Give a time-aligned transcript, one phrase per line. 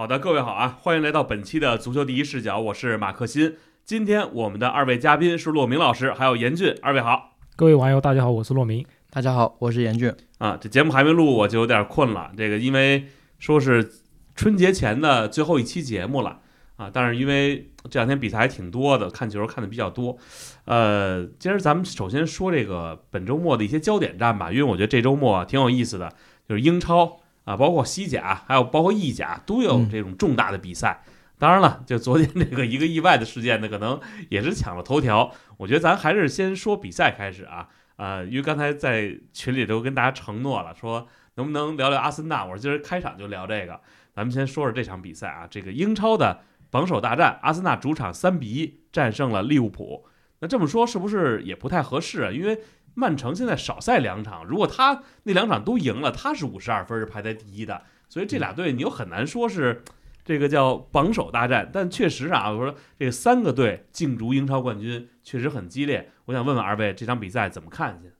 [0.00, 3.56] 好的，各位好啊，欢迎来到本期的足球第一视角，我是马克新。
[3.84, 7.36] 今天我们的二位嘉宾是骆明老师，还有严俊，二位好。
[7.54, 8.82] 各位网友，大家好，我是骆明。
[9.10, 10.10] 大家好，我是严俊。
[10.38, 12.32] 啊，这节目还没录，我就有点困了。
[12.34, 13.08] 这个因为
[13.38, 13.92] 说是
[14.34, 16.38] 春节前的最后一期节目了
[16.76, 20.16] 啊，但是因为这两天比赛还挺多的，看球看的比较多。
[20.64, 26.10] 呃，今儿咱们首先说这个本周末的一些焦点战吧，因为我觉得这周末挺有意思的，
[26.48, 27.20] 就是英超。
[27.44, 31.02] 啊，包括西甲，还有包括意甲，都有这种重大的比赛。
[31.38, 35.32] 当然了，就昨天这个一个意外的事件呢，可能也是抢了头条。
[35.56, 37.68] 我觉得咱还是先说比赛开始啊。
[37.96, 42.44] 呃，因为刚才在群里都跟大家承诺了，说能不能聊聊阿森纳。
[42.44, 43.80] 我说今儿开场就聊这个。
[44.14, 50.06] 咱们先说说这场比赛啊，这个英超的榜首大战，阿森纳主场三比一战胜了利物浦。
[50.40, 52.30] 那这么说是不是也不太合适啊？
[52.30, 52.58] 因为
[53.00, 57.82] 曼城现在少赛两场，如果他那两场都赢了，他是五十二分，是排在第一的。
[58.10, 59.82] 所以这俩队你又很难说是
[60.22, 61.70] 这个叫榜首大战。
[61.72, 66.10] 但确实啊，我说这三个队竞逐英超冠军确实很激烈。
[66.26, 68.10] 我想问问二位，这场比赛怎么看去？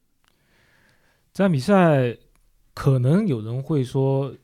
[1.34, 2.16] 这场比赛
[2.72, 4.34] 可能有人会说，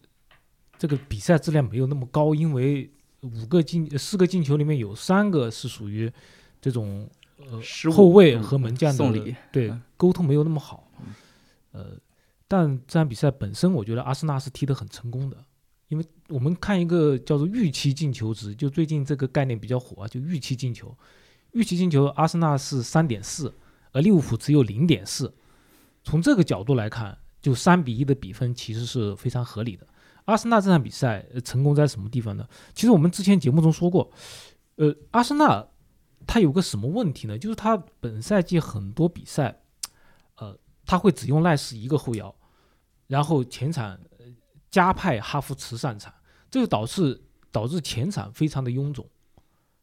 [0.77, 2.91] 这个比赛质量没有那么高，因为
[3.22, 6.12] 五个进四个进球里面有三个是属于
[6.60, 7.08] 这种。
[7.48, 10.91] 呃，后卫和门将的对沟通没有那么好，
[11.70, 11.97] 呃，
[12.48, 15.36] 但这场比赛本身，我觉得阿森纳是踢得很成功的，
[15.86, 20.92] 因为我们看一个叫做预期进球值，就最近这个概念比较火啊，就预期进球，
[21.53, 23.55] 预期进球，阿森纳是三点四，
[23.92, 25.33] 而利物浦只有零点四，
[26.03, 29.86] 从这个角度来看，就三比一的比分其实是非常合理的。
[30.25, 32.44] 阿森纳这场比赛成功在什么地方呢？
[32.75, 34.10] 其实我们之前节目中说过，
[34.75, 35.64] 呃，阿森纳。
[36.27, 37.38] 他有个什么问题呢？
[37.38, 39.62] 就是他本赛季很多比赛，
[40.34, 42.34] 呃，他会只用赖斯一个后腰，
[43.06, 43.96] 然后前场
[44.69, 46.12] 加派哈弗茨上场，
[46.50, 47.22] 这就导致
[47.53, 49.09] 导致前场非常的臃肿。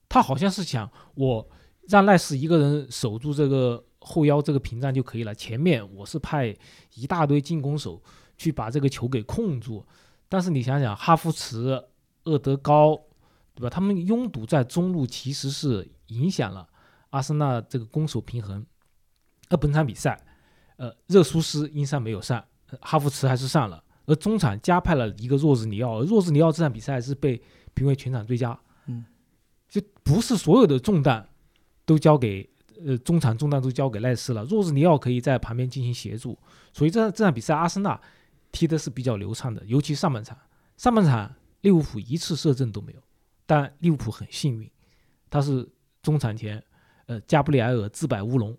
[0.10, 1.50] 他好像是想我
[1.88, 6.54] 让赖斯一个人守住这个后腰这个屏障就可以了，前面我是派
[6.96, 8.04] 一大堆进攻手
[8.38, 9.84] 去把这个球给控住。
[10.28, 11.86] 但是你想想，哈弗茨、
[12.26, 13.02] 厄德高，
[13.56, 13.70] 对吧？
[13.70, 15.90] 他们拥堵在中路，其实是。
[16.14, 16.68] 影响了
[17.10, 18.66] 阿森纳这个攻守平衡。
[19.50, 20.20] 而本场比赛，
[20.78, 22.44] 呃，热苏斯因伤没有上，
[22.82, 23.84] 哈弗茨还是上了。
[24.06, 27.40] 而中场加派了一个若日尼奥，若日尼奥这场比赛是被
[27.74, 28.58] 评为全场最佳。
[28.88, 29.06] 嗯，
[29.68, 31.28] 就不是所有的重担
[31.86, 32.50] 都交给
[32.84, 36.40] 呃中场重担都交给赖斯了，若日尼奥可以在旁边进行协助。
[36.72, 38.00] 所以这这场比赛阿森纳
[38.52, 40.38] 踢的是比较流畅的，尤其上半场。
[40.78, 41.32] 上半场
[41.62, 43.00] 利物浦一次射正都没有，
[43.46, 44.72] 但利物浦很幸运，
[45.30, 45.70] 他是。
[46.04, 46.62] 中场前，
[47.08, 48.56] 呃，加布里埃尔自摆乌龙，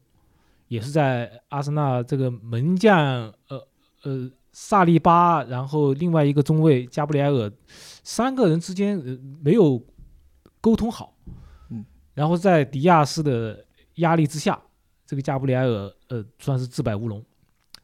[0.67, 3.69] 也是在阿森纳这个门将，呃
[4.03, 7.53] 呃，萨利巴，然后另外一个中卫加布里埃尔，
[8.03, 9.81] 三个人之间呃没有
[10.61, 11.17] 沟通好，
[11.69, 11.85] 嗯，
[12.15, 13.65] 然后在迪亚斯的
[13.97, 14.61] 压力之下，
[15.07, 17.25] 这个加布里埃尔，呃，算是自摆乌龙。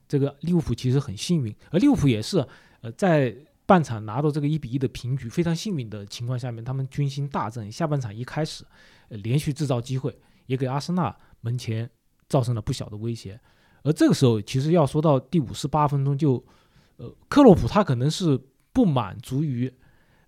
[0.08, 2.44] 这个利物浦其实很幸运，而利物浦也是，
[2.80, 3.32] 呃，在
[3.64, 8.64] 半场拿到这个一比一的平局，非常幸运的情况下面，他们军心大振，下半场一开始。
[9.10, 10.16] 连续制造机会，
[10.46, 11.90] 也给阿森纳门前
[12.28, 13.38] 造成了不小的威胁。
[13.82, 16.44] 而这个时候，其实要说到第五十八分钟，就
[16.96, 18.38] 呃，克洛普他可能是
[18.72, 19.72] 不满足于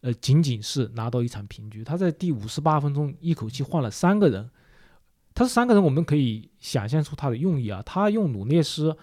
[0.01, 4.51] 呃仅仅是拿到一场平局，他在第五十八分钟一口气换了三个人。
[5.35, 7.83] 他是三个人，我们可以想象出他的用意啊。
[7.85, 8.97] 他用努涅斯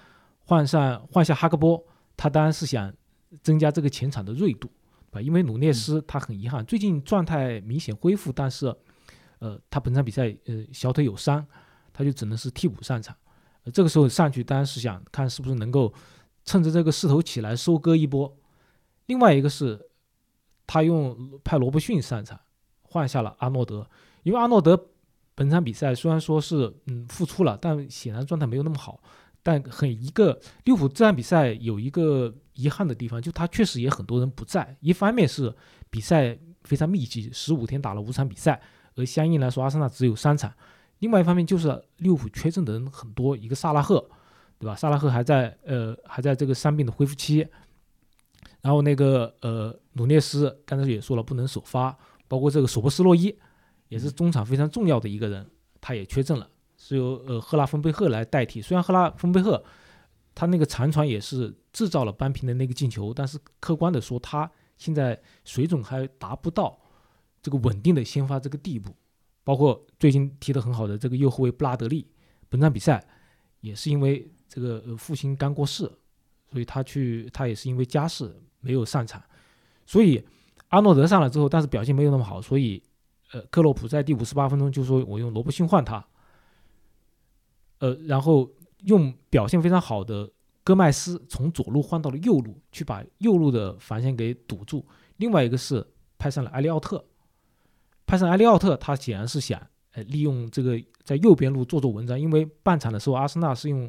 [0.46, 1.84] 换上换下哈克波，
[2.18, 2.94] 他当然是想
[3.42, 4.70] 增加这个前场的锐度
[5.12, 8.76] 啊，因为努涅斯他很遗憾，最近状态明显恢复，但是。
[9.40, 11.46] 呃，他本场比赛呃小腿有伤，
[11.92, 13.16] 他就只能是替补上场。
[13.64, 15.94] 呃，这个时候上去当然是想看是不是能够
[16.46, 18.38] 趁着这个势头起来收割一波。
[19.08, 19.90] 另外一个是，
[20.68, 22.40] 他用派罗伯逊上场，
[22.82, 23.90] 换下了阿诺德。
[24.24, 24.90] 因为阿诺德
[25.36, 29.02] 本场比赛虽然说是嗯复出了，但显然状态没有那么好。
[29.42, 34.78] 但很一个利物浦这场比赛有一个遗憾的地方，就他确实也很多人不在。
[34.82, 35.54] 一方面是
[35.90, 38.62] 比赛非常密集，十五天打了五场比赛。
[38.96, 40.54] 而相应来说，阿森纳只有三场。
[41.00, 44.10] 另外一方面就是利物浦缺阵的人很多，一个萨拉赫，
[44.58, 44.76] 对吧？
[44.76, 47.48] 萨拉赫还在呃还在这个伤病的恢复期。
[48.62, 51.98] 然后那个呃努涅斯刚才也说了不能首发，
[52.28, 53.34] 包括这个索博斯洛伊
[53.88, 55.50] 也是中场非常重要的一个人，
[55.80, 58.62] 他也缺阵了，是由呃赫拉芬贝赫来代替。
[58.62, 59.64] 虽然赫拉芬贝赫
[60.36, 66.79] 他那个长传也是制造了扳平的那个进球，但是客观的说他现在水准还达不到。
[67.42, 68.96] 这个稳定的先发这个地步，
[69.44, 72.06] 包括最近踢得很好的这个右后卫布拉德利，
[72.50, 73.06] 本场比赛
[73.62, 75.84] 也是因为这个父亲刚过世，
[76.52, 79.24] 所以他去他也是因为家事没有上场，
[79.86, 80.24] 所以
[80.70, 82.82] 阿诺德上来之后，但是表现没有那么好，所以
[83.32, 86.06] 呃，克洛普在第五十八分钟就说我用罗伯逊换他，
[87.78, 88.50] 呃，然后
[88.86, 90.32] 用表现非常好的
[90.64, 94.86] 戈麦斯从左路换到了右路，去把右路的防线给堵住。
[95.18, 95.86] 另外一个是
[96.18, 97.04] 派上了埃利奥特，
[98.10, 99.62] 派上埃利奥特，他显然是想
[99.94, 103.84] 呃利用这个在右边路做做文章，因为半场的时候阿森纳是用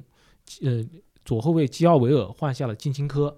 [0.60, 0.86] 呃
[1.24, 3.34] 左后卫基奥维尔换下了金琴科，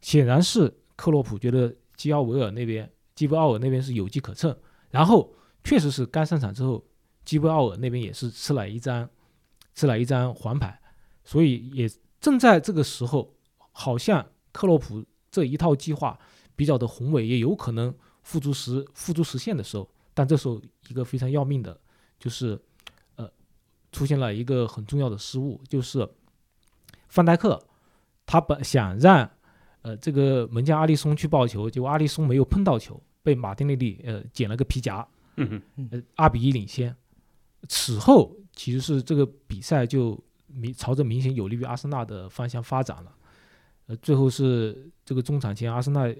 [0.00, 4.56] 显然是克洛普觉得基奥维尔那边基布奥尔那边是有机可乘，
[4.90, 5.32] 然后
[5.62, 6.84] 确实是刚上场之后，
[7.24, 9.08] 基布奥尔那边也是吃了一张
[9.76, 10.80] 吃了一张黄牌，
[11.24, 11.88] 所以也
[12.20, 13.32] 正在这个时候，
[13.70, 16.18] 好像克洛普这一套计划
[16.56, 17.94] 比较的宏伟，也有可能
[18.24, 19.88] 付诸实付诸实现的时候，
[20.18, 21.80] 但这时候一个非常要命的，
[22.18, 22.60] 就是
[23.14, 23.30] 呃
[23.92, 26.08] 出现了一个很重要的失误，就是
[27.06, 27.56] 范戴克
[28.26, 29.30] 他本想让
[29.82, 35.06] 呃这个门将阿里松去抱球，结果阿里松没有碰到球，被马丁内利呃捡了个皮夹，
[35.36, 36.92] 呃二比一领先。
[37.68, 43.14] 此后其实是这个比赛就明朝着明显有利于阿森纳的方向发展了，
[43.86, 46.12] 呃，最后是这个中场前阿森纳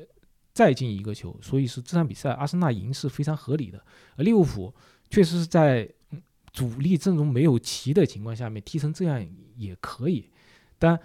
[0.58, 3.81] 再进一个球，所以是这场比赛阿森纳赢是非常合理的。
[4.16, 4.75] 而利物浦
[5.08, 6.20] 确实是在嗯
[6.52, 9.25] 主力阵容没有齐的情况下面踢成这样
[9.55, 10.28] 也可以，
[10.76, 10.99] 但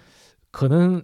[0.49, 1.03] 可能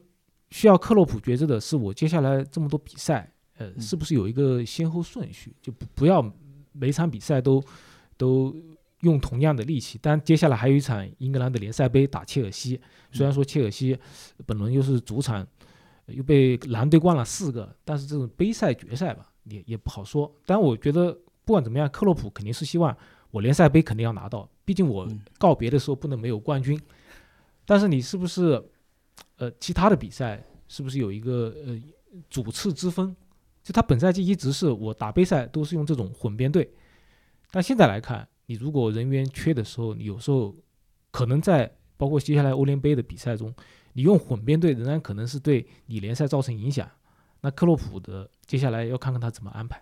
[0.49, 6.33] 需要克洛普觉着的是，我接下来这么多比赛，呃，是不是有一个先后顺序，就不不要
[6.71, 7.63] 每场比赛都
[8.17, 8.55] 都
[9.01, 9.99] 用同样的力气。
[10.01, 12.81] 但接下来还有一场英格兰的联赛杯打切尔西，
[13.11, 13.95] 虽然说切尔西
[14.47, 15.58] 本轮又是主场，呃
[16.11, 20.31] 又被蓝队灌了四个，但是这种杯赛决赛吧，也也不好说。
[20.45, 21.11] 但我觉得
[21.45, 22.95] 不管怎么样，克洛普肯定是希望
[23.31, 26.79] 我联赛杯肯定要拿到，毕竟我嗯告别的时候不能没有冠军。
[27.65, 28.63] 但是你是不是，
[29.37, 31.79] 呃，其他的比赛是不是有一个呃
[32.29, 33.15] 主次之分？
[33.61, 36.67] 就他本赛季一直是我打杯赛都是用这种混编队，
[37.51, 40.55] 但现在来看，你如果人员缺的时候，你有时候
[41.11, 43.53] 可能在包括接下来欧联杯的比赛中，
[43.93, 46.87] 你用混编队仍然可能是对你联赛造成影响。
[47.41, 49.81] 那克洛普的接下来要看看他怎么安排。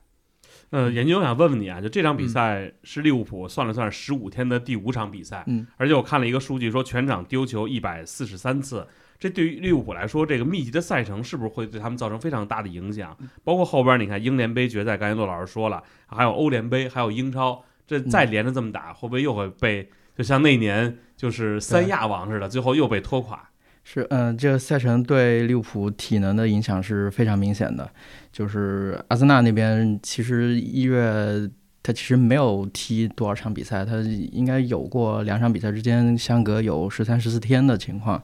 [0.70, 8.86] 呃，研究我想问问你啊，就这场比赛是利物浦算了算十五天的第五场比赛，嗯，而且我看了一个数据说全场丢球一百四十三次，
[9.18, 13.16] 这对于利物浦来说，这个密集的赛程是不是会对他们造成非常大的影响？
[13.44, 23.50] 包括后边你看英联杯决赛，刚才骆老师说了，还有欧联杯，还有英超，这再连着这么打，会不会又会被就像那年就是三亚王似的，最后又被拖垮？
[23.90, 27.90] 是，嗯、这个赛程对利物浦体能的影响是非常明显的。
[28.34, 31.50] 就是阿森纳那边，其实一月
[31.82, 34.02] 他其实没有踢多少场比赛，他
[34.34, 38.22] 应该有过两场比赛之间相隔有十三、十四天的情况。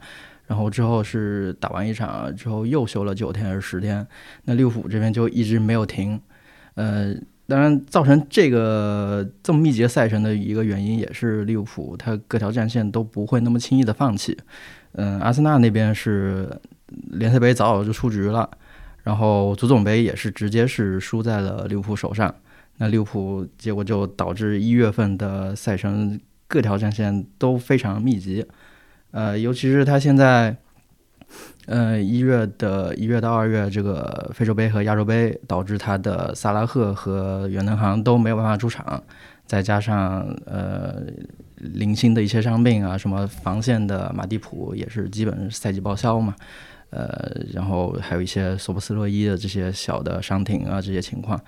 [0.47, 4.05] 然后之后是打完一场之后又休了九天还是十天，
[4.43, 6.19] 那利物浦这边就一直没有停。
[6.75, 7.15] 呃，
[7.47, 14.37] 当然造成这个这么密集赛程的一个原因，也是利物浦他各条战线都不会那么轻易的放弃。
[14.93, 16.49] 嗯，阿森纳那边是
[17.11, 18.49] 联赛杯早早就出局了，
[19.03, 22.33] 然后足总杯也是直接是输在了利物浦手上。
[22.77, 28.45] 那利物浦结果就导致一月份的赛程各条战线都非常密集，
[29.11, 30.55] 呃，尤其是他现在，
[31.67, 39.03] 呃，一月的一月到二月这个非洲杯和亚洲杯，导致他的萨拉赫和远藤航都没有办法出场，
[39.45, 41.03] 再加上呃
[41.73, 46.35] 零星的一些伤病啊，什么防线的马蒂普也是基本赛季报销嘛，
[46.89, 51.39] 呃，然后还有一些索布斯洛伊的这些小的伤停啊这些情况，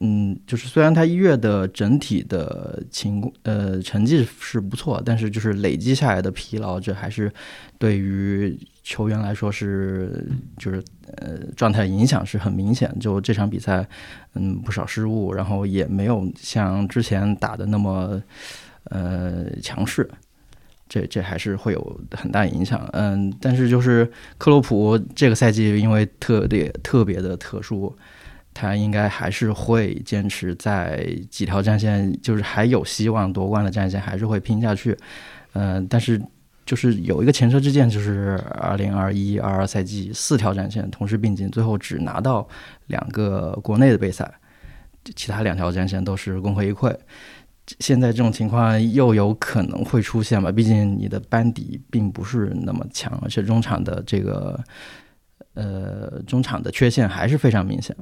[0.00, 7.32] 嗯，就是虽然他一月的整体的情呃成绩是不错，但是就是累积下来的疲劳，这还是
[7.78, 10.82] 对于球员来说是就是
[11.16, 12.94] 呃状态影响是很明显。
[13.00, 13.86] 就这场比赛，
[14.34, 18.22] 嗯，不少失误，然后也没有像之前打的那么
[18.90, 20.08] 呃强势。
[20.88, 27.92] 这这还是会有很大影响，嗯，但是就是克洛普这个赛季因为特别特别的特殊，
[28.54, 34.96] 他应该还是会坚持在几条战线，就是还有希望夺冠的战线，还是会拼下去。
[35.54, 36.22] 嗯、但是
[36.64, 42.46] 就是有一个前车之鉴，就是二零二一二二赛季四条战线同时并进，最后只拿到
[42.86, 44.32] 两个国内的杯赛，
[45.16, 46.96] 其他两条战线都是功亏一篑。
[47.80, 50.52] 现在这种情况又有可能会出现吧？
[50.52, 54.62] 毕竟你的班底并不是那么强，而且中场的这个
[55.54, 57.96] 呃中场的缺陷还是非常明显，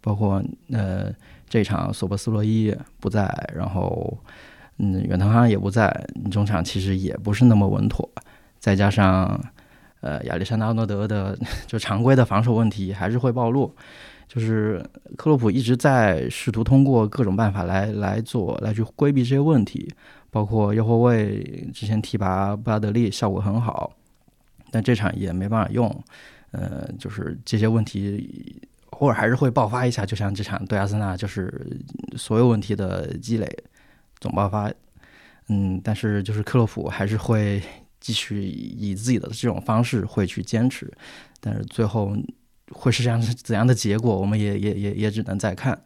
[0.00, 1.12] 包括呃
[1.48, 4.18] 这场索博斯洛伊不在，然后
[4.78, 8.08] 嗯远藤航也不在，你中场其实也不是那么稳妥，
[8.58, 9.40] 再加上
[10.00, 13.74] 呃亚历山大阿诺德的 就常规的防守问题还是会暴露。
[14.26, 14.84] 就是
[15.16, 19.90] 克洛普一直在试图通过各种办法来来做，来去规避这些问题，
[20.30, 23.90] 包括右后卫之前提拔布拉德利效果很好，
[24.70, 26.04] 但这场也没办法用。
[26.50, 31.80] 呃，就是这些问题偶尔还是会爆发一下，就像这场对阿森纳，就是
[32.14, 33.48] 所有问题的积累
[34.20, 34.70] 总爆发。
[35.48, 37.62] 嗯，但是就是克洛普还是会
[38.00, 40.92] 继续以自己的这种方式会去坚持，
[41.40, 42.16] 但是最后
[42.70, 45.84] 会是这样怎样的结果，我们也也也也只能再看。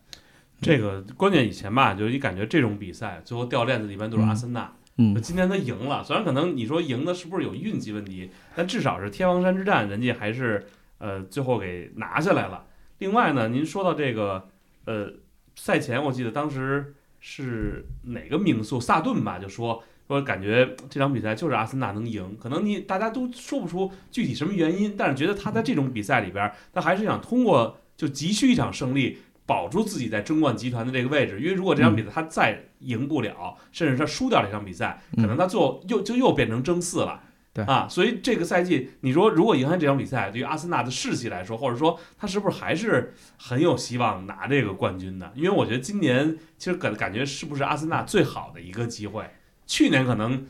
[0.60, 4.72] 这个关键以前吧，就是你感觉这种比赛最后掉链子的一般都是阿森纳。
[4.98, 10.66] 嗯，今天他赢了，虽然可能你说赢的是不是有运气问题，但至少是天王山之战，人家还是
[10.98, 12.66] 呃最后给拿下来了。
[12.98, 14.48] 另外呢，您说到这个
[14.84, 15.14] 呃
[15.56, 29.18] 赛前，我记得当时是哪个名宿萨顿吧，就说说感觉这场比赛就是阿森纳能赢，可能你大家都说不出具体什么原因，但是觉得他在这种比赛里边，他还是想通过就急需一场胜利。
[29.44, 37.20] 保住自己在争冠集团的这个位置，因为如果这场比赛他再赢不了，甚至他输掉这场比赛，可能他最后又就又变成争四了。
[37.52, 45.30] 对啊，所以这个赛季，你说如果赢下这场比赛，对于阿森纳的士气来说，或者说他是不是还是很有希望拿这个冠军的？
[45.34, 49.28] 因为我觉得今年其实感感觉是不是阿森纳最好的一个机会？
[49.66, 50.46] 去年可能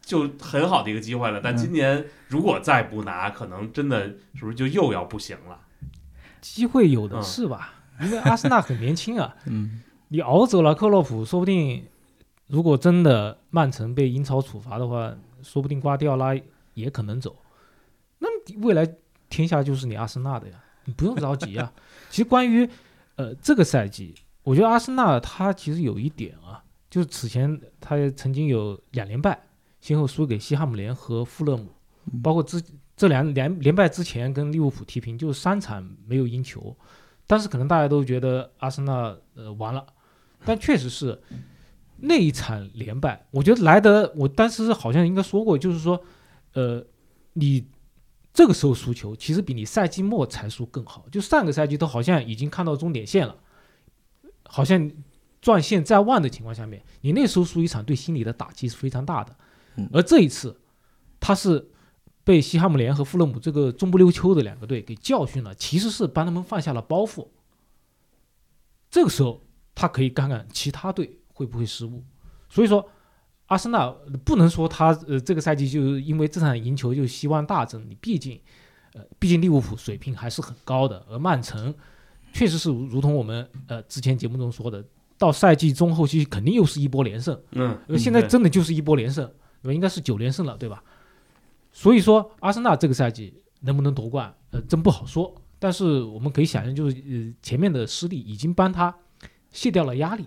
[0.00, 5.58] 就很好的一个机会了，但今年如果再不拿，可能真的是不是就又要不行了？
[6.40, 7.74] 机会有的是吧？
[8.00, 11.84] 因为阿森纳很年轻啊， 嗯，你熬走了克洛普，说不定
[12.46, 16.34] 如果真的曼城被英超处罚的话，说不定瓜迪奥拉
[16.74, 17.36] 也可能走，
[18.18, 18.88] 那么未来
[19.28, 20.54] 天下就是你阿森纳的呀，
[20.86, 21.70] 你不用着急啊。
[22.08, 22.68] 其实关于
[23.16, 29.40] 呃这个赛季，我觉得阿森纳他其实有一点啊，就是此前他曾经有两连败，
[29.80, 31.68] 先后输给西汉姆联和富勒姆，
[32.22, 32.60] 包括之
[32.96, 36.76] 这两连连败之前跟利物浦踢平，就是三场没有赢球。
[37.26, 39.86] 但是可能大家都觉得阿森纳呃完了，
[40.44, 41.16] 但确实是
[41.98, 46.02] 那一场连败，我觉得莱德我当时好像应该说过，就是说，
[46.54, 46.84] 呃，
[47.34, 47.64] 你
[48.34, 51.06] 这个时候输球，其实比你赛季末才输更好。
[51.12, 53.36] 就上个赛季都好像已经看到终点线了，
[54.42, 54.90] 好像
[55.40, 59.36] 转线在望的情况下面，你那时候输一场，对心理的打击是非常大的。
[59.92, 60.60] 而这一次，
[61.18, 61.70] 他是。
[62.22, 67.26] 被西汉姆联和富勒姆这个中不溜秋的两个队给教训了，其实是帮他们放下了包袱。
[68.90, 69.42] 这个时候，
[69.74, 72.04] 他可以看看其他队会不会失误。
[72.48, 72.86] 所以说，
[73.46, 73.90] 阿森纳
[74.22, 77.88] 不能说他呃这个赛季就因为这场赢球就希望大增。
[77.88, 78.38] 你毕竟，
[78.92, 81.74] 呃，毕竟利物浦水平还是很高的，而曼城
[82.32, 84.84] 确实是如同我们呃之前节目中说的，
[85.20, 87.38] 到赛季中后期肯定又是一波连胜。
[87.52, 89.30] 嗯，现在真的就是一波连胜，
[89.64, 90.82] 应该是九连胜了，对吧？
[91.70, 95.34] 所以说，阿森纳这个赛季能不能夺冠，呃，真不好说。
[95.58, 98.94] 但是我们可以想象，就是呃，前面的失利已经帮他
[99.52, 100.24] 卸掉了压力。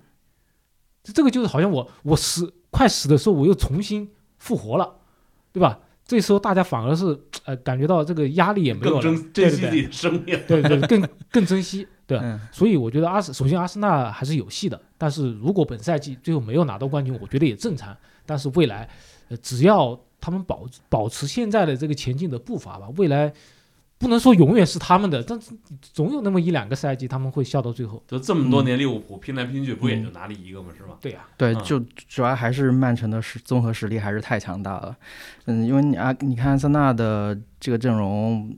[1.03, 4.97] 这这个就是好像我我死快死的时候，我又重新复活了，
[5.51, 5.79] 对吧？
[6.05, 12.19] 这时候大家反而是呃感觉到这个压力也没有了，珍珍惜自己的生命，对对，更更珍惜，对。
[12.51, 14.79] 所以我觉得阿斯首先阿森纳还是有戏的。
[14.97, 17.95] 但是如果本赛季最后没有拿到冠军，我觉得也正常。
[18.25, 18.87] 但是未来，
[19.29, 23.33] 呃，只要他们保保持现在的这个前进的步伐吧，未来
[23.97, 28.01] 不能说永远是他们的，但是总有那么一两个赛季他们会笑到最后。
[28.07, 30.69] 就这么多年利物浦拼来拼去，不也就拿了一个吗？
[30.77, 30.97] 是吧？
[31.01, 34.95] 对呀，对，就主要还是曼城的实综合实力还是太强大了。
[35.45, 38.55] 嗯，因为你啊，你看阿森纳的这个阵容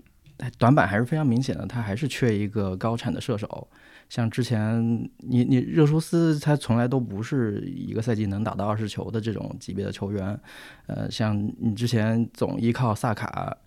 [0.58, 3.68] 短板还是非常明显的，他还是缺一个高产的射手。
[4.08, 10.40] 像之前你你热苏斯他从来都不是一个赛季能打到二十球的这种级别的球员，
[10.86, 13.58] 呃，像你之前总依靠萨卡，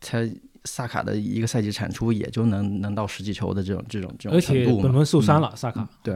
[0.00, 0.18] 他
[0.64, 5.86] 萨卡的一个赛季产出也就能能到十几球的这种这种这种程度而且本轮受伤了，萨卡。
[6.02, 6.14] 对，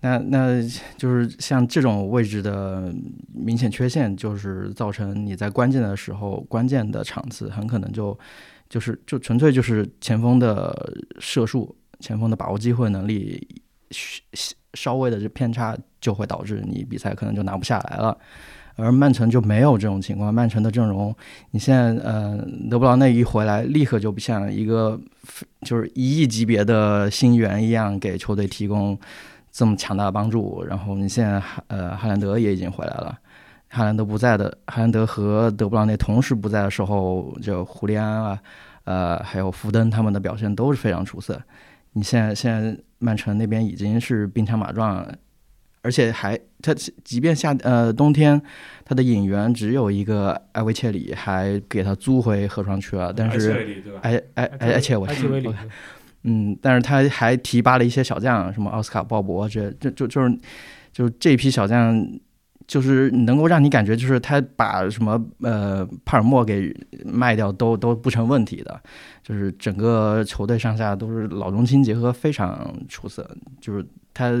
[0.00, 0.60] 那那
[0.98, 2.92] 就是像这种位置的
[3.32, 8.18] 明显缺陷，就是造成你在关键的时候、关键的场次，很可能就
[8.72, 10.74] 就是就纯粹就是前锋的
[11.20, 11.76] 射术。
[12.00, 13.62] 前锋的把握机会能力
[14.74, 18.18] 稍微的这偏差，就会导致你比赛可能就拿不下来了。
[18.74, 21.14] 而曼城就没有这种情况，曼城的阵容，
[21.52, 25.00] 你现在呃德布劳内一回来，立刻就不像一个
[25.60, 28.98] 就是一亿级别的新援一样，给球队提供
[29.52, 30.64] 这么强大的帮助。
[30.64, 33.16] 然后你现在哈呃哈兰德也已经回来了，
[33.74, 38.38] 哈兰德不在的，哈兰德和德布劳内同时不在的时候，就胡利安啊，
[38.84, 41.40] 呃还有福登他们的表现都是非常出色。
[41.94, 45.06] 你现在现在曼城那边已经是兵强马壮，
[45.80, 48.38] 而且还他即便夏呃冬天
[48.84, 53.52] 他的引援只有一个埃维切里，还给他租回河床去了，但是
[54.02, 55.08] 埃埃埃埃切维，
[56.24, 60.38] 嗯，但是他还提拔了一些小将，什么奥斯卡鲍勃这这就就是
[60.92, 62.06] 就这批小将。
[62.72, 66.74] 就是能够让你感觉，就是他把什么呃帕尔默给
[67.04, 68.80] 卖掉都都不成问题的，
[69.22, 74.32] 就是整个球队上下都是老中青结合非常出色，就是他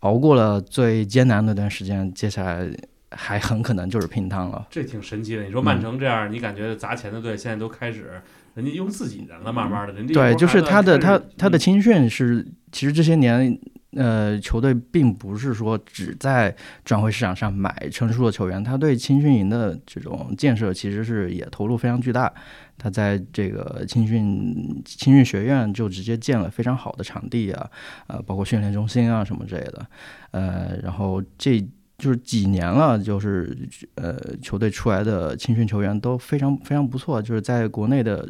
[0.00, 2.66] 熬过了最艰难那段时间，接下来
[3.10, 4.66] 还很可能就是拼汤了。
[4.70, 5.42] 这挺神奇的。
[5.42, 8.10] 你说曼城这样，你感觉砸钱的队现在都开始
[8.54, 13.58] 人家用自己人了，慢慢的，人家对，就是他的他他的嗯青训是其实这些年。
[13.96, 22.32] 呃，球队并不是说只在转会市场上买成熟的球员，他对青训营的这种建设其实是也投入非常巨大。
[22.78, 27.70] 他在这个青训青训学院就直接建了非常好的场地啊，
[28.06, 29.86] 呃，包括训练中心啊什么之类的。
[30.32, 31.58] 呃，然后这
[31.96, 33.56] 就是几年了，就是
[33.94, 38.28] 呃球队出来的青训球员都非常非常不错，就是在国内的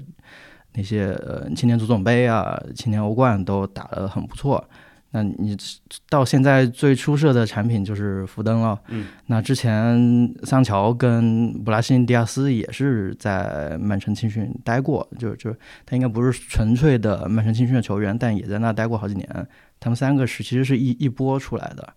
[0.75, 4.65] 那些呃青年足总杯啊、青年欧冠都打得很不错。
[5.17, 5.57] 那你
[6.11, 8.79] 到现在最出色的产品就是福登了。
[8.89, 9.97] 嗯，那之前
[10.43, 15.51] 桑乔跟布拉辛迪亚斯也是在曼城青训待过，就就
[15.87, 19.49] 他应该不是纯粹的曼城青训的球员，但也在那待过好几年。
[19.81, 21.95] 他们三个是其实是一一波出来的，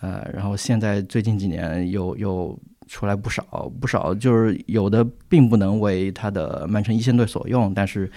[0.00, 8.10] 呃，然后现在最近几年又又出来不少不少，就是有的并不能为他的曼城一线队所用，但是。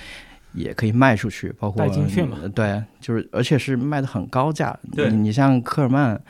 [0.58, 1.88] 也可以卖出去，包括
[2.56, 4.78] 对，就是而且是卖的很高价。
[4.92, 6.22] 对你你像科尔曼，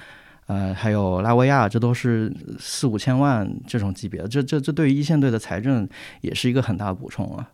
[0.48, 5.88] 呃，还有拉维亚，这都是四五千万这种级别的，这这这对于一线队的财政
[6.22, 7.50] 也是一个很大的补充啊。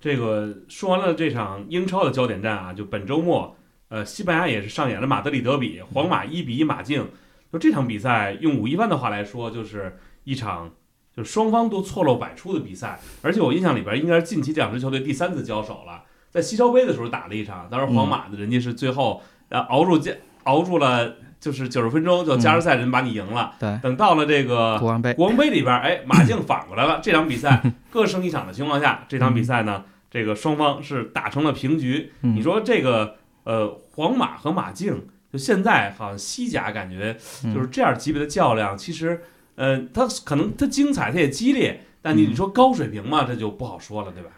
[0.00, 3.56] 这个说完了这场英超的焦点战啊，就本周末，
[3.88, 7.08] 呃，西班牙也是上演了马德里德比，皇马一比一马竞。
[7.52, 10.72] 就这场比赛，用武一帆的话来说，就是一场
[11.16, 12.98] 就是双方都错漏百出的比赛。
[13.22, 20.12] 而且我印象里边，应该是近期这两支球队第三次交手了，在西超杯的时候打了一场，当时皇马的人家是最后呃熬住加
[20.44, 23.54] 熬住了，就是九十分钟就加时赛人把你赢了。
[23.58, 27.00] 对，等到了这个国王杯，国王杯里边，哎，马竞反过来了。
[27.02, 32.12] 这场比赛 各胜一场的情况下，这场比赛呢，这个双方是打成了平局。
[32.22, 39.22] 嗯你说这个呃，皇马和马竞，就现在好像西甲感觉嗯就是这样级别的较量，其实
[39.56, 44.30] 呃，他可能他精彩，他也激烈，但你你说高水平嘛，这就不好说了，对吧？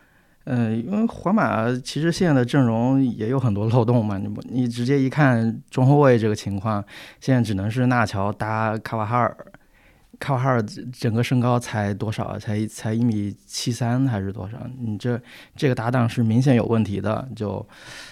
[0.44, 6.84] 呃，因为皇马其实现在的阵容也有很多漏洞嘛，你不 你直接一看中后卫这个情况，
[7.20, 9.36] 现在只能是纳乔搭卡瓦哈尔，
[10.18, 12.38] 卡瓦哈尔整个身高才多少？
[12.38, 14.58] 才才一米七三还是多少？
[14.78, 15.20] 你这
[15.54, 17.28] 这个搭档是明显有问题的。
[17.34, 17.66] 就，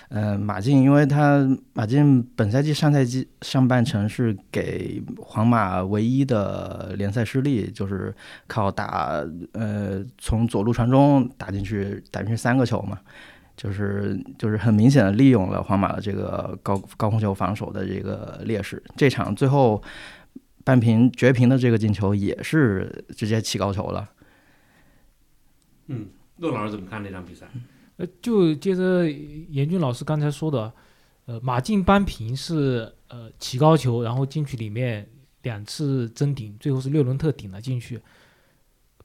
[0.08, 8.14] 呃，马竞，因为他马竞本赛季上赛季上半程是给皇马唯一的联赛失利，就是
[8.46, 12.98] 靠打呃从左路传中打进去打进去三个球嘛。
[13.56, 18.82] 就是就是很明显的利用了皇马的这个高高空球防守的这个劣势。
[18.96, 19.80] 这场最后
[20.64, 24.10] 半平绝平的这个进球也是直接起高球了。
[25.88, 27.46] 嗯，陆老师怎么看这场比赛？
[27.98, 30.72] 呃，就接着严俊老师刚才说的，
[31.26, 35.06] 呃，马竞扳平是呃起高球，然后进去里面
[35.42, 38.00] 两次争顶，最后是六轮特顶了进去。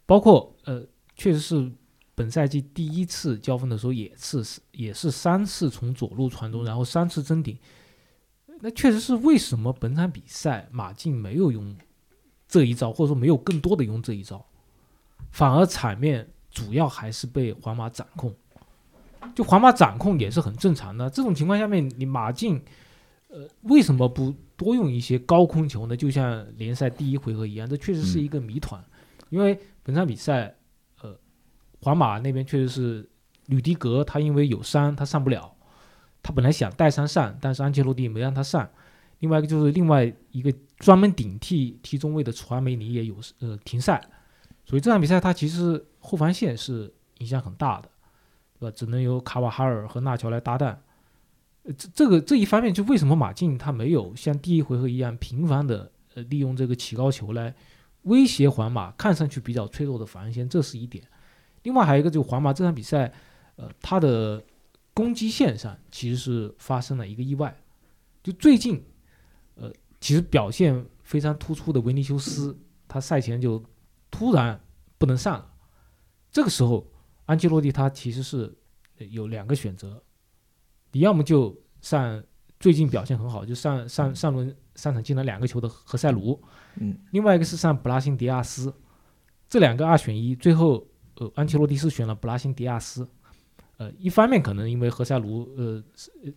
[0.06, 0.84] 包括呃，
[1.16, 1.70] 确实是
[2.16, 7.58] 本赛季第一次交锋的时候也是也是三次从左路传中，然后三次争顶。
[8.62, 11.76] 那确实是为什么本场比赛马竞没有用
[12.48, 14.46] 这一招，或者说没有更多的用这一招，
[15.32, 18.36] 反而场面主要还是被皇马掌控。
[19.36, 21.10] 就皇马掌控也是很正常的。
[21.10, 22.62] 这种情况下面，你马竞，
[23.28, 25.96] 呃，为什么不多用一些高空球呢？
[25.96, 28.84] 就像联赛第一回合一样，这确实是一个谜团。
[29.30, 30.56] 因为本场比赛，
[31.02, 31.16] 呃，
[31.82, 33.10] 皇马那边确实是
[33.46, 35.56] 吕迪格，他因为有伤，他上不了。
[36.22, 38.70] 他本来想带伤上，但是安切洛蒂没让他上。
[39.20, 44.02] 另外一个就是另外一个专门顶替踢中卫的楚阿梅尼也有呃停赛，
[44.66, 47.90] 所以这场比赛他其实后防线是影响很大的。
[48.62, 48.76] 对吧？
[48.76, 50.78] 只能由卡瓦哈尔和纳乔来搭档。
[51.64, 57.56] 呃，这这个这一方面，就为什么马竞他没有像第一回合一样频繁的呃利用这个起高球来
[58.02, 61.02] 威胁皇马看上去比较脆弱的防线，这是一点。
[61.64, 63.10] 另外还有一个，就皇马这场比赛，
[63.56, 64.44] 呃，他的
[65.00, 67.58] 攻击线上其实是发生了一个意外。
[68.22, 68.84] 就最近，
[69.56, 73.64] 呃，其实表现非常突出的维尼修斯，他赛前就
[74.12, 74.60] 突然
[74.98, 75.50] 不能上了。
[76.30, 76.86] 这个时候，
[77.28, 78.54] 安切洛蒂他其实是
[78.98, 80.04] 有两个选择，
[80.92, 82.22] 你要么就上
[82.60, 86.38] 最近表现很好，就上上上轮上场进了两个球的何塞卢，
[86.76, 88.74] 嗯，另外一个是上布拉辛迪亚斯，
[89.48, 90.86] 这两个二选一，最后
[91.16, 93.08] 呃安切洛蒂是选了布拉辛迪亚斯，
[93.80, 95.82] 呃，一方面可能因为何塞卢呃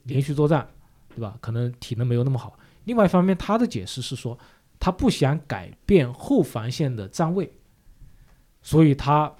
[0.04, 0.64] 连续作战，
[1.08, 1.36] 对吧？
[1.40, 2.56] 可能体能没有那么好。
[2.84, 4.38] 另外一方面，他的解释是说，
[4.78, 7.52] 他不想改变后防线的站位，
[8.62, 9.34] 所以他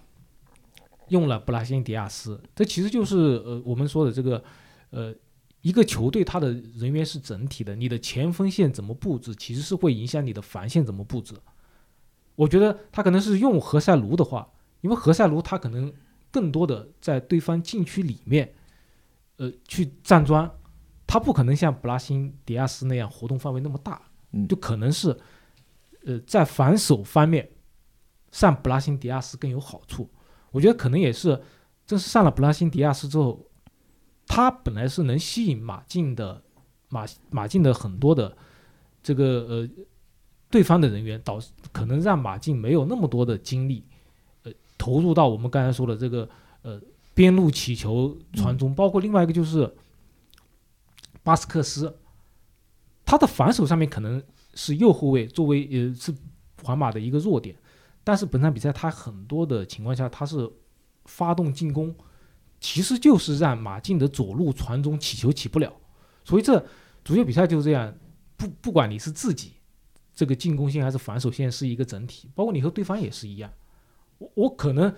[1.11, 2.43] 用了布拉辛迪亚斯。
[2.57, 4.43] 这其实就是呃我们说的这个
[4.91, 5.15] 呃
[5.61, 11.37] 一个球队他的人员是整体的，你的前锋线怎么布置，其实是会影响你的防线怎么布置。
[12.35, 15.93] 我觉得他可能是用何塞卢的话，因为何塞卢他可能
[16.33, 18.53] 更多的在对方禁区里面，
[19.37, 20.51] 呃，去站桩，
[21.07, 25.16] 他不可能像布拉辛迪亚斯那样活动范围那么大，嗯就可能是，
[26.05, 27.49] 呃，在防守方面，
[28.31, 30.11] 上布拉辛迪亚斯更有好处。
[30.51, 31.40] 我觉得可能也是，
[31.87, 33.47] 正是上了布拉辛迪亚斯之后，
[34.27, 36.42] 他本来是能吸引马竞的
[36.88, 38.37] 马马竞的很多的
[39.03, 39.68] 这个呃
[40.51, 41.38] 对方的人员，导
[41.73, 43.91] 可能让马竞没有那么多的精力，呃，
[44.83, 46.29] 投入到我们刚才说的这个
[46.62, 46.81] 呃
[47.14, 49.73] 边路起球传中，包括另外一个就是
[51.23, 51.97] 巴斯克斯，
[53.05, 54.21] 他的防守上面可能
[54.55, 56.12] 是右后卫作为呃是
[56.64, 57.55] 皇马的一个弱点，
[58.03, 60.51] 但是本场比赛他很多的情况下他是
[61.05, 61.95] 发动进攻，
[62.59, 65.73] 其实就是让马竞的左路传中起球起不了，
[66.25, 66.59] 所以这
[67.05, 67.95] 足球比赛就是这样，
[68.37, 69.53] 不不管你是自己
[70.12, 73.49] 这个进攻线还是防守线是一个整体，包括你和对方也是一样。
[74.23, 74.95] 我我可能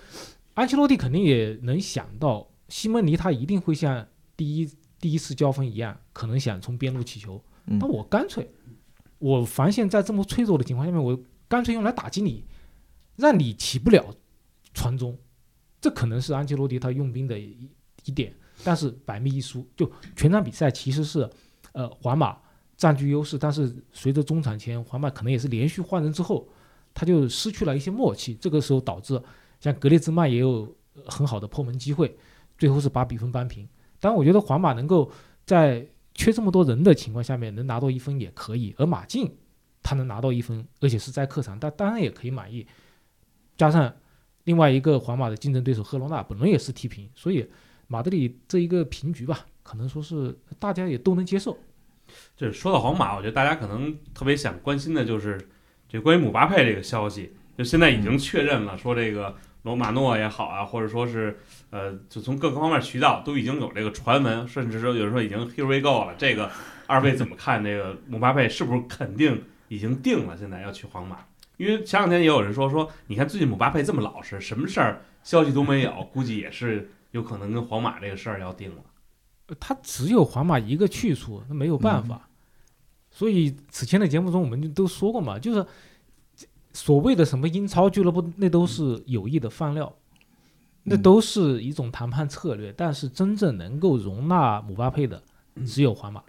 [0.53, 4.07] 安切洛蒂肯定也能想到，西蒙尼他一定会像
[4.37, 7.79] 第一第一次交锋一样，可能想从边路起球，嗯。
[7.79, 8.51] 那我干脆
[9.19, 12.45] 我防线在这么脆弱的情况下面，我干脆用来打击你，
[13.17, 14.15] 让你起不了
[14.75, 15.17] 传中，
[15.81, 17.69] 这可能是安切洛蒂他用兵的一
[18.05, 21.29] 一点，但是百密一疏，就全场比赛其实是
[21.73, 22.37] 呃皇马
[22.77, 26.47] 占据优势，但是随着中场前皇马可能也是连续换人之后，
[26.94, 29.20] 他就失去了一些默契，这个时候导致
[29.61, 30.74] 像格列兹曼也有
[31.07, 32.16] 很好的破门机会，
[32.57, 33.68] 最后是把比分扳平。
[33.98, 35.11] 当然，我觉得皇马能够
[35.44, 39.35] 在缺这么多人的情况下面能拿到一分也可以，而马竞
[39.83, 42.66] 他能拿到一分，而且是在客场，但当然也可以满意。
[43.57, 43.92] 加上
[44.44, 47.48] 另外一个皇马的竞争对手赫罗纳本轮也是踢平，所以
[47.88, 51.57] 马德里这一个平局吧，可能说是大家也都能接受。
[52.37, 55.48] 就是说到皇马，我觉得大家可能特别想关心的就是
[55.88, 61.38] 这关于姆巴佩这个消息，就现在已经确认了，说这个罗马诺也好啊，或者说是
[61.70, 66.14] 呃，就从各个方面渠道都已经有这个传闻，甚至说有人说已经 here we go 了。
[66.18, 66.51] 这个
[66.87, 67.62] 二位怎么看？
[67.62, 70.37] 这个姆巴佩是不是肯定已经定了？
[70.37, 71.18] 现在要去皇马？
[71.57, 78.83] 因为前两天也有人说说，你看最近姆巴佩这么老实，什么事儿消息都没有，估计也是有可能跟皇马这个事儿要定了。
[79.47, 82.29] 呃他只有皇马一个去处，那没有办法。
[83.16, 85.64] 所以此前的节目中我们就都说过嘛，就是
[86.72, 89.94] 所谓的什么英超俱乐部，那都是有意的放料，
[90.83, 92.74] 那嗯都是一种谈判策略。
[92.77, 95.22] 但是真正能够容纳姆巴佩的
[95.64, 96.20] 只有皇马，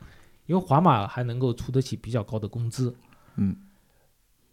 [0.45, 2.95] 因为皇马还能够出得起比较高的工资。
[3.37, 3.57] 嗯，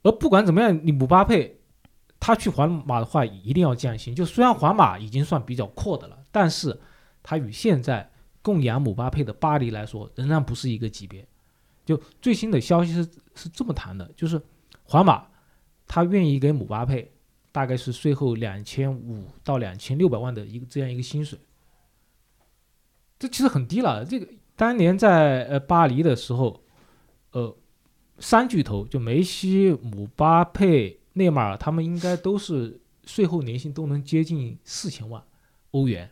[0.03, 1.61] 而不管怎么样，你姆巴佩
[2.19, 4.15] 他去皇马的话，一定要降薪。
[4.15, 6.81] 就虽然皇马已经算比较阔的了，但是
[7.23, 11.29] 他与现在供养姆巴佩的巴黎来说，仍然不是一个级别。
[11.85, 14.41] 就最新的消息是是这么谈的，就是
[14.85, 15.27] 皇马
[15.87, 17.13] 他愿意给姆巴佩
[17.51, 21.39] 大概是税后两千五到两千六百万的一个这样一个薪水，
[23.19, 24.05] 这其实很低了。
[24.05, 26.63] 这个当年在呃巴黎的时候，
[27.33, 27.57] 呃
[28.19, 35.23] 三巨头就梅西、姆巴佩、内马尔，他们应该都是税后年薪都能接近四千万
[35.73, 36.11] 欧元，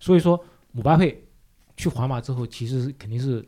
[0.00, 1.24] 所以说姆巴佩
[1.76, 3.46] 去皇马之后，其实肯定是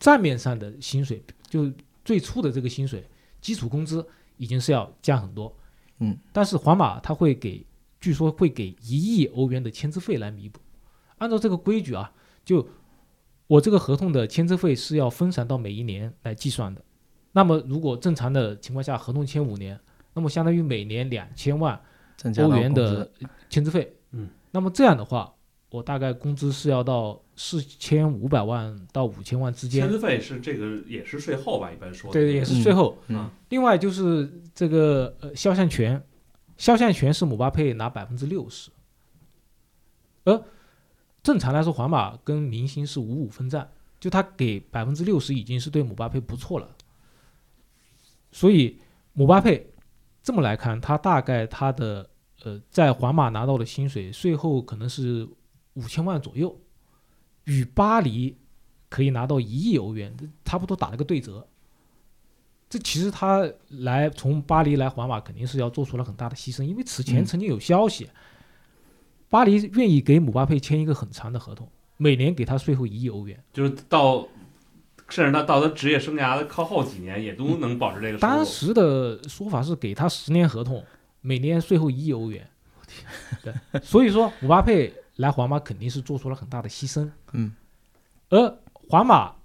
[0.00, 1.70] 账面上的薪水，就
[2.04, 3.08] 最初的这个薪水
[3.40, 4.04] 基础工资
[4.38, 5.54] 已经是要降很多，
[5.98, 7.64] 嗯，但是皇马他会给，
[8.00, 10.58] 据说会给一亿欧元的签字费来弥补。
[11.18, 12.10] 按照这个规矩啊，
[12.44, 12.66] 就
[13.46, 16.82] 我这个合同的签字费是要分散到每一年来计算的。
[17.32, 19.78] 那么如果正常的情况下，合同签五年，
[20.14, 21.78] 那么相当于每年两千万
[22.38, 23.10] 欧元的
[23.50, 23.94] 签字费。
[24.12, 25.34] 嗯，那么这样的话，
[25.70, 29.90] 我大概工资是要到四千五百万到五千万之间签。
[29.90, 31.70] 字费是这个也是税后吧？
[31.70, 32.98] 一般说的对，也是税后。
[33.06, 36.02] 嗯另外就是这个呃肖像权，
[36.56, 38.70] 肖像权是姆巴佩拿百分之六十，
[40.24, 40.42] 而
[41.22, 46.68] 正常来说，皇马跟明星是五五分账，就他给百分之六十已经是对姆巴佩不错了。
[48.32, 48.78] 所以
[49.12, 49.70] 姆巴佩
[50.22, 52.08] 这么来看，他大概他的
[52.42, 55.28] 呃在皇马拿到的薪水税后可能是
[55.74, 56.58] 五千万左右，
[57.44, 58.36] 与巴黎
[58.88, 61.46] 可以拿到一亿欧元，差不多打了个对折。
[62.68, 68.08] 这其实他来从巴黎来皇马肯定是要做出了很大的牺牲，因为此前嗯曾经有消息，
[69.28, 73.42] 巴黎愿意给姆巴佩签一个很长的合同，每年给他税后一亿欧元。
[73.52, 74.26] 就是到，
[75.08, 78.18] 甚至他到他职业生涯的靠后几年，也都能保持这个。
[78.18, 80.84] 当时的说法是给他十年合同，
[81.20, 82.48] 每年税后一亿欧元。
[83.42, 87.10] 对，所以说姆巴佩来皇马肯定是做出了很大的牺牲。
[87.32, 87.54] 嗯，
[88.30, 89.36] 而皇马，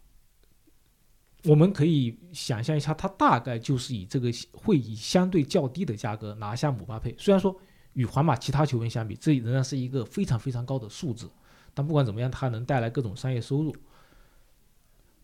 [1.44, 7.14] 我们可以想象一下，他大概就是以这个会以相对较低的价格拿下姆巴佩。
[7.20, 7.54] 虽然说
[7.92, 11.30] 与皇马其他球员相比，这仍然是一个非常非常高的数字，
[11.74, 13.76] 但不管怎么样，它能带来各种商业收入。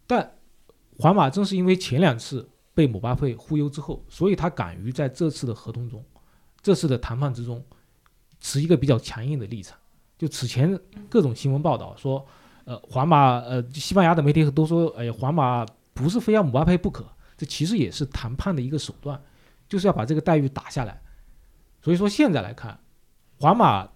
[0.06, 0.36] 但
[0.98, 6.04] 皇马正是因为前两次被姆巴佩忽悠之后，所以他敢于在这次的合同中、
[6.62, 7.64] 这次的谈判之中
[8.42, 9.78] 持一个比较强硬的立场。
[10.22, 10.80] 就此前
[11.10, 12.24] 各种新闻报道说，
[12.66, 17.04] 呃，皇马呃，西班牙的媒体都说，哎，皇马不是非要姆巴佩不可，
[17.36, 19.20] 这其实也是谈判的一个手段，
[19.68, 21.02] 就是要把这个待遇打下来。
[21.82, 22.80] 所以说现在来看，
[23.40, 23.90] 皇马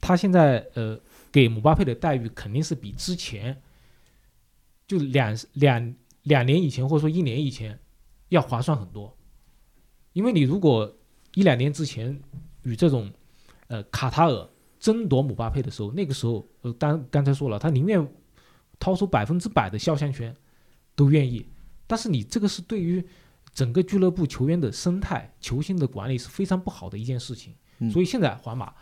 [0.00, 0.96] 他现在呃
[1.32, 3.60] 给姆巴佩的待遇肯定是比之前
[4.86, 7.76] 就两两两年以前或者说一年以前
[8.28, 9.18] 要划算很多，
[10.12, 10.96] 因为你如果
[11.34, 12.22] 一两年之前
[12.62, 13.12] 与这种
[13.66, 14.48] 呃卡塔尔
[14.82, 18.04] 争夺姆巴佩的时候，那个时候呃当刚才说了，他宁愿
[18.80, 20.36] 掏出百分之百的肖像权
[20.96, 21.46] 都愿意，
[21.86, 23.06] 但是你这个是对于
[23.54, 27.54] 整个俱乐部球员的生态、球星的管理是非常不好的一件事情。
[27.78, 28.74] 嗯所以现在皇马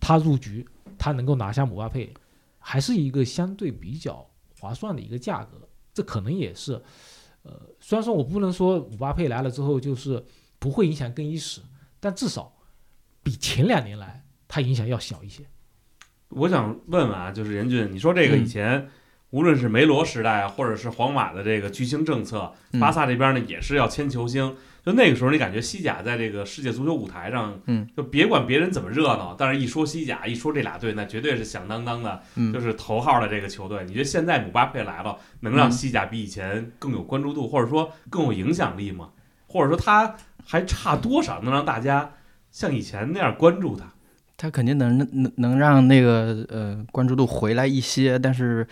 [0.00, 2.14] 他入局，他能够拿下姆巴佩，
[2.58, 4.26] 还是一个相对比较
[4.58, 5.68] 划算的一个价格。
[5.92, 6.82] 这可能也是，
[7.42, 10.24] 呃，虽然说我不能说姆巴佩来了之后就是
[10.58, 11.60] 不会影响更衣室，
[12.00, 12.56] 但至少
[13.22, 14.21] 比前两年来
[14.52, 15.42] 它影响要小一些。
[16.28, 18.86] 我想问问啊，就是严俊，你说这个以前、
[19.30, 24.54] 无论是梅罗时代，或者是皇马的这个巨星政策，嗯巴萨这边呢也是要签球星。
[24.84, 33.82] 就那个时候，你感觉西甲在这个世界足球舞台上，嗯，就别管别人怎么热闹，但是一说西甲，一说这俩队，那绝对是响当当的，嗯就是头号的这个球队。
[33.86, 39.12] 你觉得现在姆巴佩来了，能让嗯西甲比以前更有关注度，或者说更有影响力吗？
[39.46, 42.12] 或者说他还差多少能让大家
[42.50, 43.92] 像以前那样关注他？
[44.42, 48.66] 他肯定能能能让那个呃关注度回来一些，但是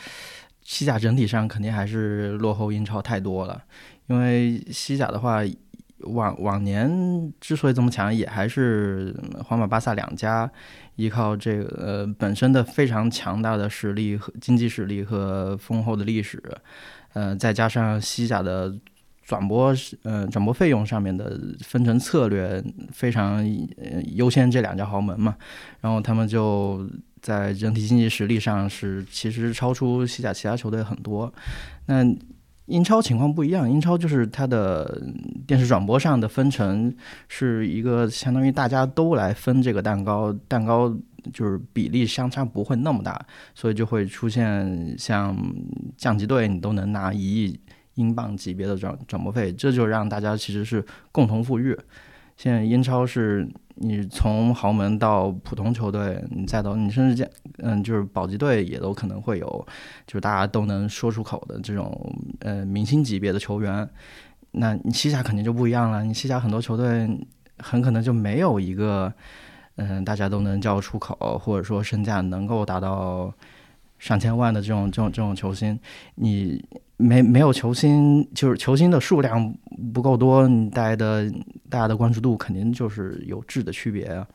[0.64, 3.62] 西甲整体上肯定还是落后英超太多了。
[4.08, 5.42] 因为西甲的话，
[6.00, 10.50] 往往年之所以这么强，也还是皇马、巴萨两家
[10.96, 16.42] 依靠这个呃本身的非常强大的实力和经济实力和丰厚的历史，
[17.12, 18.74] 呃，再加上西甲的
[19.30, 23.46] 转播呃转播费用上面的分成策略非常
[24.16, 25.36] 优先这两家豪门嘛，
[25.80, 26.84] 然后他们就
[27.22, 31.32] 在整体经济实力上是其实超出西甲其他球队很多。
[31.86, 32.04] 那
[32.66, 35.00] 英超情况不一样，英超就是它的
[35.46, 36.92] 电视转播上的分成
[37.28, 40.92] 是一个相当于大家都来分这个蛋糕，蛋糕
[41.32, 45.36] 就是比例相差不会那么大，所以就会出现像
[45.96, 47.60] 降级队你都能拿一亿
[48.00, 51.78] 英镑级别的转转播费，这就让大家其实是共同富裕。
[52.36, 59.66] 现在英超是你从豪门到普通球队，你再到你甚至见嗯，就是保级队也都可能会有，
[60.06, 61.86] 就是大家都能说出口的这种
[62.40, 63.86] 呃明星级别的球员。
[64.52, 67.08] 那你西甲肯定就不一样了，你西甲很多球队
[67.58, 69.12] 很可能就没有一个
[69.76, 73.32] 嗯、大家都能叫出口，或者说身价能够达到
[74.00, 75.78] 上千万的这种这种这种球星，
[76.16, 76.60] 你
[76.96, 79.54] 没没有球星，就是球星的数量
[79.94, 81.30] 不够多，你带来的
[81.68, 84.26] 大家的关注度肯定就是有质的区别啊。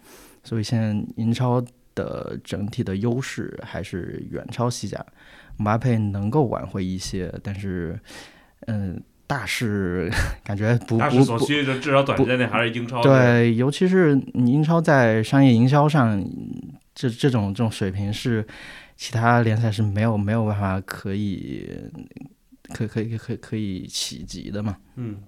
[0.43, 1.62] 所以现在英超
[1.95, 5.04] 的整体的优势还是远超西甲，
[5.58, 7.99] 姆巴佩能够挽回一些，但是
[8.67, 10.12] 嗯，大势
[10.45, 13.01] 感觉不大势所趋，就至少短时间内还是英超。
[13.01, 16.23] 对，尤其是你英超在商业营销上，
[16.93, 18.45] 这这种这种水平是
[18.95, 21.69] 其他联赛是没有没有办法可以
[22.73, 24.77] 可可以可以可以企及的嘛。
[24.95, 25.21] 嗯，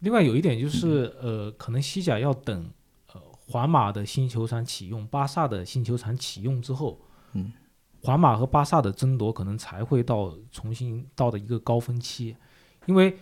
[0.00, 2.70] 另外有一点就是，呃，可能西甲要等
[3.12, 7.00] 呃皇马的新球场启用、巴萨的新球场启用之后，
[7.34, 7.52] 嗯，
[8.02, 12.34] 皇马和巴萨的争夺可能才会到重新到的一个高峰期，
[12.86, 13.16] 因为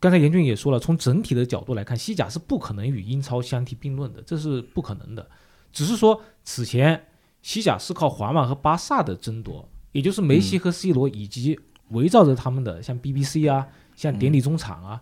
[0.00, 5.30] 刚才严俊也说了，从整体的角度来看，西甲是不可能与英超相提并论的，这是不可能的。
[5.72, 7.07] 只是说此前
[7.48, 11.58] 西甲是靠皇马和巴萨的争夺，也就是梅西和 C 罗以及
[11.92, 15.00] 围绕着他们的像 BBC 啊、像典礼中场啊，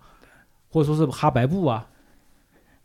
[0.71, 1.89] 或者说是哈白布啊，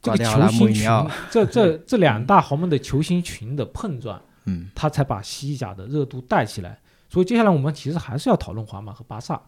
[0.01, 0.89] 这个球星群
[1.29, 6.79] 这这这两大豪门的球星群的碰撞，嗯他才把西甲的热度带起来。
[7.07, 9.39] 所以接下来我们其实还是要讨论皇马和巴萨，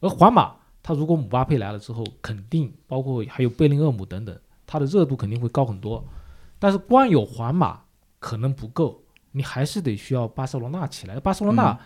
[0.00, 4.34] 而皇马他如果姆巴佩来了之后，肯定包括还有贝林厄姆等等，
[4.66, 6.02] 他的热度肯定会高很多。
[6.58, 7.82] 但是光有皇马
[8.18, 9.03] 可能不够，
[9.36, 11.18] 你还是得需要巴塞罗那起来。
[11.18, 11.76] 巴塞罗那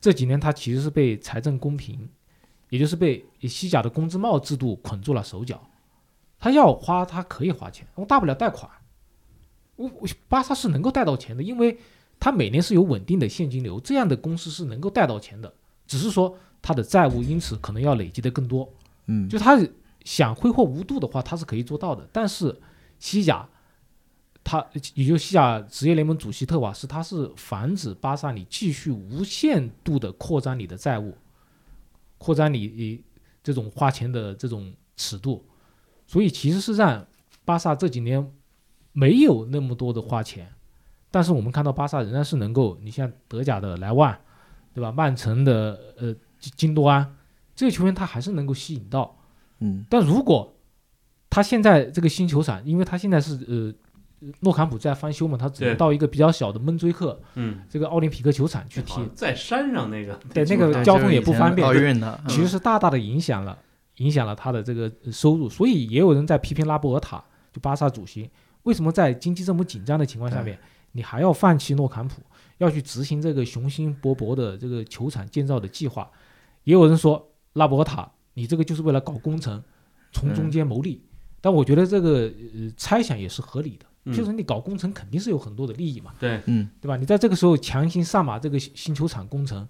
[0.00, 2.08] 这几年他其实是被财政公平，
[2.70, 5.60] 也就是被西甲的工资帽制度捆住了手脚。
[6.38, 8.70] 他要花，他可以花钱，我大不了贷款。
[9.76, 11.78] 我我巴萨是能够贷到钱的，因为
[12.20, 15.52] 他每年是有稳定的现金流，这样的公司是能够贷到钱的。
[15.86, 18.68] 只是说他的债务因此可能要累积的更多。
[19.06, 19.58] 嗯，就他
[20.04, 22.08] 想挥霍无度的话，他是可以做到的。
[22.12, 22.60] 但是
[22.98, 23.48] 西甲，
[24.44, 31.16] 他也就西甲职业联盟主席特瓦斯，他是防止巴萨你继续无限度的扩张你的债务，
[32.18, 33.04] 扩张你
[33.42, 35.44] 这种花钱的这种尺度。
[36.06, 37.06] 所以其实是让
[37.44, 38.32] 巴萨这几年
[38.92, 40.52] 没有那么多的花钱，
[41.10, 44.20] 但是我们看到巴萨仍然是能够，你像德甲的莱万，
[44.74, 44.92] 对吧？
[44.92, 47.16] 曼城的呃金多安
[47.54, 49.16] 这个球员他还是能够吸引到，
[49.60, 50.54] 嗯，但如果
[51.30, 53.72] 他现在这个新球场，因为他现在是呃
[54.40, 63.58] 诺坎普在翻修嘛，他只能到一个比较小的闷追克，嗯，这个奥林匹克球场去踢，在山上那个，对那个交通也不方便，奥运的，其实是大大的影响了。
[63.96, 68.28] 影响了他的这个收入，所以也有人在批评拉波尔塔，就巴萨主席，
[68.62, 70.58] 为什么在经济这么紧张的情况下面，
[70.92, 72.22] 你还要放弃诺坎普，
[72.56, 76.10] 要去执行这个雄心勃勃的这个球场建造的计划？
[76.64, 79.62] 也有人说拉波尔塔，你这个就是为了搞工程，
[80.10, 81.04] 从中间牟利。
[81.42, 86.96] 但我觉得这个呃猜想也是合理的，就是你搞工程肯定是有很多的利益嘛，对，嗯，对吧？
[86.96, 89.68] 你在这个时候强行上马这个新球场工程，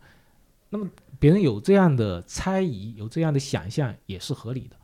[0.71, 0.89] 那么。
[1.19, 4.75] 别人有这样的猜疑，有这样的想象也是合理的，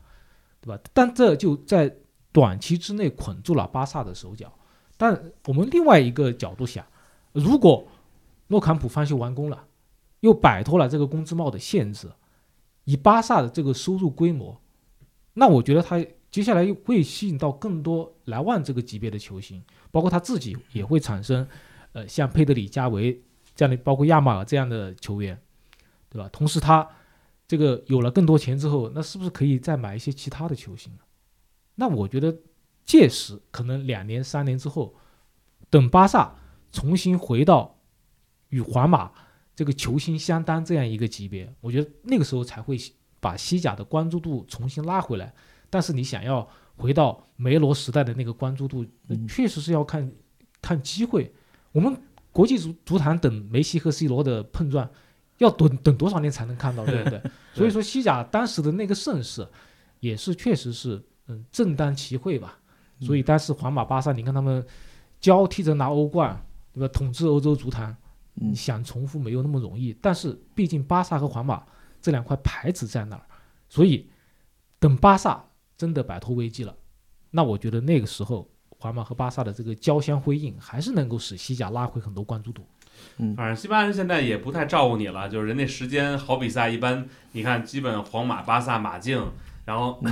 [0.60, 0.80] 对吧？
[0.94, 1.92] 但这就在
[2.30, 4.56] 短期之内捆住了巴萨的手脚。
[4.96, 6.86] 但我们另外一个角度想，
[7.32, 7.88] 如果
[8.46, 9.66] 诺坎普翻修完工了，
[10.20, 12.08] 又摆脱了这个工资帽的限制，
[12.84, 14.60] 以巴萨的这个收入规模，
[15.34, 15.98] 那我觉得他
[16.30, 21.46] 接下来又会吸引到更多莱万这个级别的球星，包括他自己也会产生，
[21.92, 23.22] 呃，像佩德里、加维
[23.54, 25.40] 这样的，包括亚马尔这样的球员。
[26.10, 26.26] 对吧？
[26.32, 26.88] 同时，他
[27.46, 30.90] 这个有了更多钱之后，那是不是可以再买一些其他的球星？
[31.74, 32.34] 那我觉得，
[32.86, 34.94] 届时可能两年、三年之后，
[35.68, 36.34] 等巴萨
[36.72, 37.78] 重新回到
[38.48, 39.12] 与皇马
[39.54, 42.78] 这个球星相当这样一个级别，我觉得那个时候才会
[43.20, 45.34] 把西甲的关注度重新拉回来。
[45.70, 48.84] 但是，你想要回到梅罗时代的那个关注度，
[49.28, 50.10] 确实是要看
[50.62, 51.32] 看机会。
[51.72, 51.96] 我们
[52.32, 54.88] 国际足足坛等梅西和 C 罗的碰撞。
[55.38, 57.22] 要等等多少年才能看到，对不 对？
[57.54, 59.46] 所以说西甲当时的那个盛世，
[60.00, 62.58] 也是确实是嗯正当其会吧。
[63.00, 64.66] 所以当时皇马、巴萨，你看他们
[65.20, 66.88] 交替着拿欧冠，对吧？
[66.92, 67.96] 统治欧洲足坛，
[68.52, 69.96] 想重复没有那么容易。
[70.02, 71.64] 但是毕竟巴萨和皇马
[72.02, 73.22] 这两块牌子在那儿，
[73.68, 74.10] 所以
[74.80, 75.44] 等巴萨
[75.78, 76.76] 真的摆脱危机了，
[77.30, 82.66] 那我觉得那个时候皇马和巴萨的这个交相辉映，还是能够使西甲拉回很多关注度。
[83.18, 89.24] 嗯，反正西班牙人现在也不太照顾你了，就是人家时间好比赛一般，你看基本皇马、巴萨、马竞，
[89.66, 90.02] 然后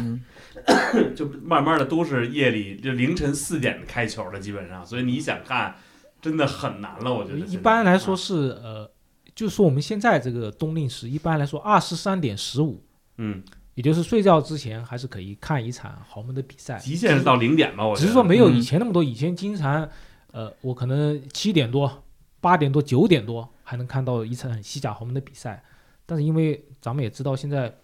[1.17, 5.75] 就慢慢的都是夜里就凌晨四点开球了，基本上，所以你想看，
[6.23, 7.41] 真的很难了，我觉得。
[7.41, 8.89] 一般来说是呃，
[9.35, 12.85] 就说我们现在这个冬令时，一般来说二十三点十五，
[13.17, 13.43] 嗯，
[13.77, 19.89] 也就是睡觉之前还是可以看一场豪门的比赛，极限是到零点吧，我只是说没有以前那么多，以前经常
[20.33, 22.03] 呃，我可能七点多。
[22.39, 25.61] 八点多九点多还能看到一场西甲豪门的比赛，
[26.05, 27.75] 但是因为咱们也知道，现在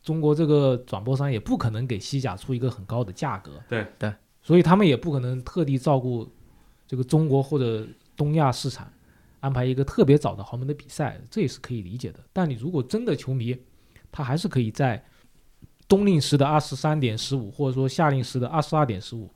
[0.00, 3.84] 中国这个转播商也不可能给西甲出一个很高的价格，对。
[3.98, 6.30] 对，所以他们也不可能特地照顾
[6.86, 7.84] 这个中国或者
[8.16, 8.92] 东亚市场，
[9.40, 12.20] 安排一个特别早的豪门的比赛，这也是可以理解的。
[12.32, 13.56] 但你如果真的球迷，
[14.12, 15.02] 他还是可以在
[15.92, 19.30] 冬令时的二十三点十五，或者说夏令时的二十二点十五，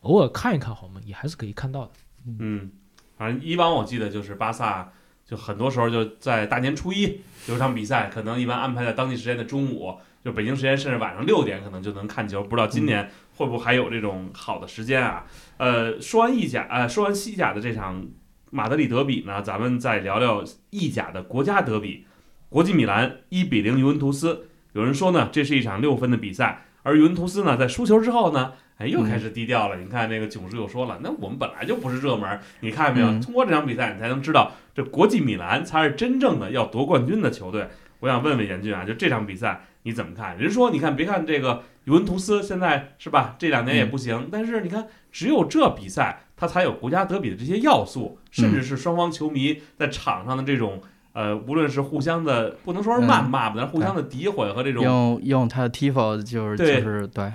[0.00, 1.90] 偶尔看一看豪门，也还是可以看到的。
[2.38, 2.70] 嗯。
[3.18, 4.90] 反正以往我记得就是巴萨，
[5.26, 9.94] 就很多时候就在大年初一有场比赛，可能一般安排在当地时间的中午，
[10.24, 12.42] 就北京时间甚至晚上六点可能就能看球。
[12.42, 15.26] 不知道今年会不会还有这种好的时间啊？
[15.58, 18.02] 呃，说完意甲，呃，说完西甲的这场
[18.48, 22.06] 马德里德比呢，咱们再聊聊意甲的国家德比，
[22.48, 24.46] 国际米兰一比零尤文图斯。
[24.72, 28.52] 有人说呢，这是一场六分的比赛，而尤文图斯呢，在输球之后呢。
[28.80, 29.76] 哎，又开始低调了。
[29.76, 32.40] 你看那个囧叔又说了，那我们本来就不是热门。
[32.60, 33.22] 你看见没有？
[33.22, 37.68] 通过这场比赛，你才能知道这国际米兰才是真正的要夺冠军的球队。
[37.98, 40.38] 我想问问严俊啊，就这场比赛你怎么看？
[40.38, 50.80] 人说，你看，别看这个尤文图斯现在是吧，这两年也不行，但是你看，只有这比赛，它才有国家德比的这些要素，甚至是双方球迷在场上的这种
[51.20, 57.30] 呃，无论是互相的不能说是谩骂吧，但是互相的诋毁和这种用用他的 tifo 就是就是对。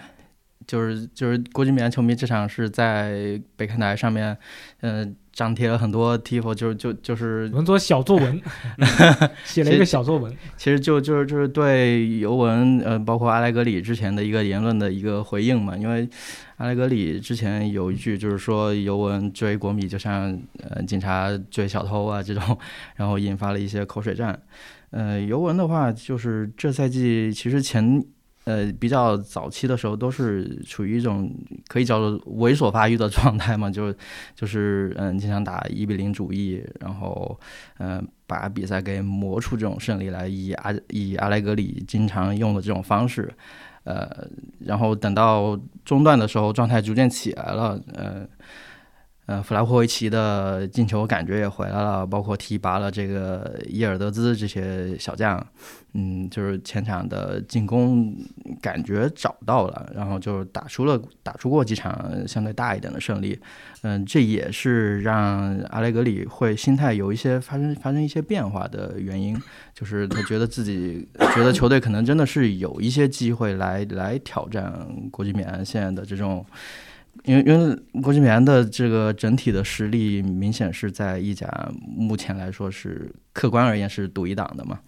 [0.68, 4.36] 就是就是国际米兰球迷这场是在北看台上面，
[4.82, 8.42] 嗯、张贴了很多 tifo，就就就是我们做小作文，
[9.46, 10.36] 写了一个小作文。
[10.58, 15.78] 其实就就是就是对尤文呃，包括阿莱格里之前的一个言论的一个回应嘛。
[15.78, 16.10] 因为
[16.58, 22.58] 阿莱格里之前有一句就是说尤文追国米就像呃警察追小偷啊这种，
[22.95, 24.39] 然后引发了一些口水战。
[24.91, 28.03] 呃，尤文的话就是这赛季其实前。
[28.45, 31.34] 呃，比较早期的时候都是处于一种
[31.68, 33.91] 可以叫做猥琐发育的状态嘛， 就
[34.36, 37.39] 就是嗯，经常打一比零主义，然后
[37.80, 43.34] 嗯，把比赛给磨出这种胜利来，以阿以阿莱格里经常用的这种方式，
[43.86, 44.28] 呃，
[44.60, 48.28] 然后等到中段的时候，状态逐渐起来了，呃。
[49.28, 55.43] 呃，弗拉霍维奇的进球感觉也回来了，包括提拔了这个伊尔德兹这些小将，
[55.93, 58.15] 嗯，就是前场的进攻
[58.61, 63.39] 感觉找到了，然后就打出了打出过几场相对大一点的胜利，
[63.82, 69.36] 嗯，这也是让阿莱格里会心态有一些发生发生一些变化的原因，
[69.73, 76.45] 就是他觉得自己觉得球队可能真的是有一些机会来来挑战国际米兰现在的这种。
[77.24, 81.47] 因为因为国际米的这个整体的实力明显是在意甲
[81.88, 84.80] 目前来说是客观而言是独一档的嘛，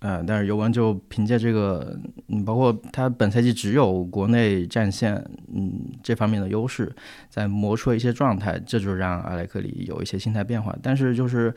[0.00, 1.98] 呃，但是尤文就凭借这个，
[2.28, 5.14] 嗯，包括他本赛季只有国内战线，
[5.54, 6.94] 嗯，这方面的优势，
[7.30, 11.54] 在磨出了一些状态，这就让阿莱克里有一些心态变化，但是就是，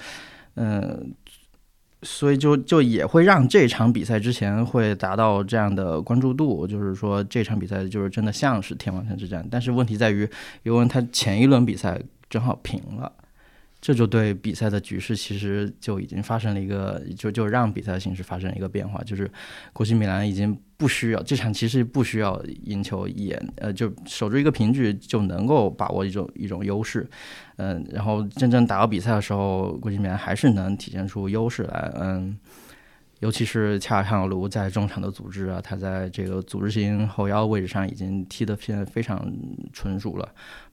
[0.56, 1.14] 嗯。
[2.04, 9.46] 所以就就也会让这场比赛之前会达到这样的关注度，就是说这场比赛就是真的像是天王山之战。
[9.50, 10.30] 但是问题在于，
[10.64, 13.12] 尤文他前一轮比赛正好平了，
[13.88, 19.32] 这就对比赛的局势其实就已经发生了一个，就就让比赛形势发生一个变化，就是
[19.72, 27.10] 国际米兰已经不需要这场其实不需要赢球，也呃就守住一个平局就能够把握一种一种优势。
[27.56, 31.90] 嗯，然后真正打到比赛的时候，国际米兰还是能体现出优势来。
[31.96, 32.38] 嗯，
[33.22, 39.32] 尤其是恰尔汉卢在中场的组织啊，他在这个组织型后腰位置上已经踢得现在非常
[39.72, 40.28] 纯熟了。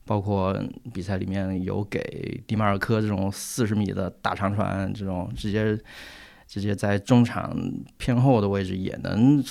[0.05, 0.57] 包括
[0.93, 5.77] 比赛里面有给迪马尔科这种四十米的大长传，这种直接
[6.47, 7.57] 直接在中场
[7.97, 9.43] 偏后的位置也能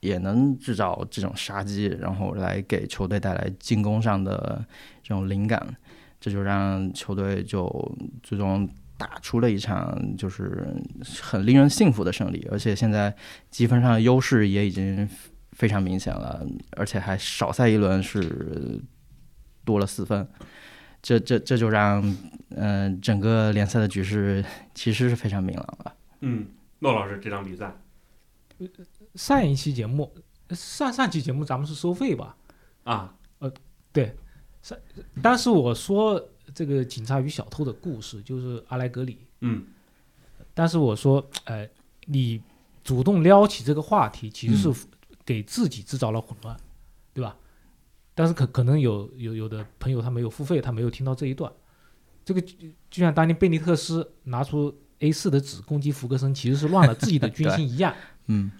[0.00, 4.64] 也能制造这种杀机，然后来给球队带来进攻上的
[5.02, 5.66] 这种灵感。
[6.20, 10.66] 这就让球队就最终打出了一场就是
[11.20, 13.14] 很令人信服的胜利，而且现在
[13.50, 15.06] 积分上的优势也已经
[15.52, 16.42] 非常明显了，
[16.78, 18.80] 而且还少赛一轮是
[19.64, 20.26] 多了四分，
[21.02, 22.02] 这这这就让
[22.50, 24.44] 嗯、呃、整个联赛的局势
[24.74, 25.94] 其实是非常明朗了。
[26.20, 26.46] 嗯，
[26.80, 27.74] 骆老师这场比赛
[29.14, 30.12] 上一期节目，
[30.50, 32.36] 上上期节目咱们是收费吧？
[32.84, 33.52] 啊，呃，
[33.92, 34.14] 对，
[34.62, 34.76] 上
[35.22, 39.64] 当时我说这个警察与小偷的故事就是阿莱格里，嗯
[40.56, 41.68] 但是我说，呃，
[42.06, 42.40] 你
[42.84, 44.86] 主动撩起这个话题，其实是
[45.24, 46.56] 给自己制造了混乱？
[48.14, 51.52] 但是可可能有有有的朋友他没有付费，他没有听到这一段。
[52.24, 52.56] 这个就
[52.90, 57.94] 就像当年贝尼特斯拿出 A 四的纸攻击福格森，其实是乱了自己的军心一样。
[58.26, 58.50] 嗯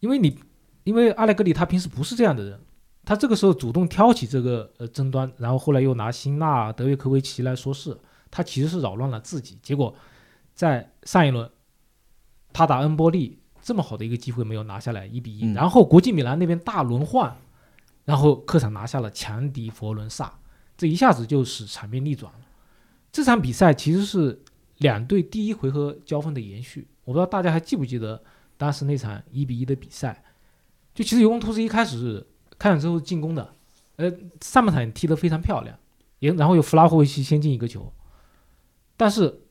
[0.00, 0.38] 因为你，
[0.84, 2.58] 因为阿莱格里他平时不是这样的人，
[3.04, 7.96] 他这个时候主动挑起这个呃争端，然后后来又拿辛纳、德约科维奇来说事，
[8.30, 9.58] 他其实是扰乱了自己。
[9.62, 9.94] 结果
[10.54, 11.48] 在上一轮，
[12.52, 17.36] 他打恩波利这么好的一个机会没有拿下来，一比一、嗯然后国际米兰那边大轮换，
[18.04, 20.38] 然后客场拿下了强敌佛伦萨，
[20.76, 22.40] 这一下子就使场面逆转了。
[23.12, 24.42] 这场比赛其实是
[24.78, 28.22] 两队第一回合交锋的延续，我不知道大家还记不记得
[28.56, 30.24] 当时那场一比一的比赛，
[30.94, 32.26] 就其实尤文图斯一开始
[32.58, 33.54] 开场之后进攻的，
[33.96, 35.78] 呃，上半场踢得非常漂亮，
[36.20, 37.92] 也然后有弗拉霍维奇先进一个球，
[38.96, 39.42] 但是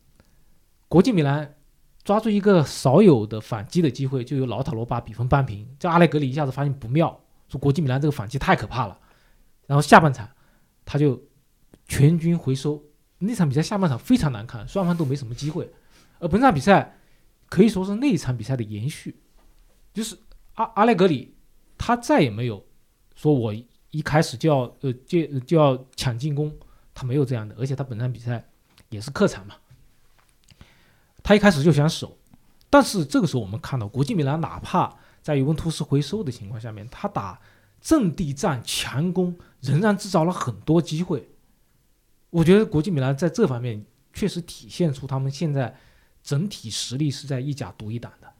[0.87, 1.55] 国际米兰
[2.03, 7.21] 抓住一个少有的反击的机会，就由老塔罗把比分扳平，这阿莱格里一下子发现不妙，
[7.51, 8.97] 说国际米兰这个反击太可怕了，
[9.67, 10.29] 然后下半场
[10.85, 11.21] 他就
[11.85, 12.81] 全军回收，
[13.19, 15.69] 那场比赛下半场非常难看，双方都没什么机会，
[16.19, 16.97] 而本场比赛
[17.49, 19.19] 可以说是那一场比赛的延续，
[19.93, 20.17] 就是
[20.53, 21.35] 阿阿莱格里
[21.77, 22.65] 他再也没有
[23.15, 23.53] 说我
[23.89, 26.57] 一开始就要呃就就要抢进攻，
[26.93, 28.41] 他没有这样的，而且他本场比赛
[28.89, 29.55] 也是客场嘛，
[31.21, 32.17] 他一开始就想守，
[32.69, 37.39] 但是这个时候我们看到国际米兰哪怕在尤文图斯回收的情况下面，他打
[37.79, 41.29] 阵地战强攻仍然制造了很多机会。
[42.29, 45.75] 我觉得国际米兰在这方面确实体现出他们现在
[46.23, 48.31] 整体实力是在意甲独一档的，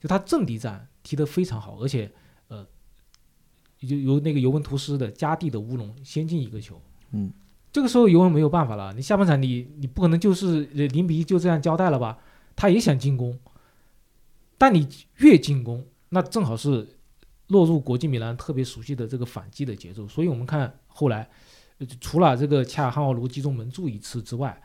[0.00, 2.10] 就他阵地战踢得非常好，而且
[2.48, 2.66] 呃
[3.78, 6.80] 就由那个尤文图斯的加蒂的乌龙先进一个球。
[7.12, 7.32] 嗯，
[7.72, 12.18] 这个时候尤文没有办法了，你下半场你你不可能就是零比一就这样交代了吧？
[12.54, 13.38] 他也想进攻，
[14.58, 14.86] 但你
[15.18, 16.88] 越进攻，那正好是
[17.48, 20.06] 落入国际米兰特别熟悉的这个反击的节奏。
[20.08, 21.28] 所以我们看后来，
[22.00, 24.60] 除了这个恰尔汉奥卢击中门柱一次之外，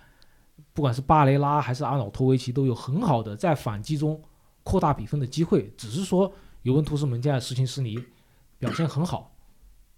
[0.74, 4.22] 不管是巴雷拉还是阿瑙托维奇，都有很好的在反击中
[4.64, 5.72] 扩大比分的机会。
[5.78, 6.32] 只是说
[6.64, 7.98] 尤文图斯门将施琴斯尼
[8.60, 9.36] 表现很好，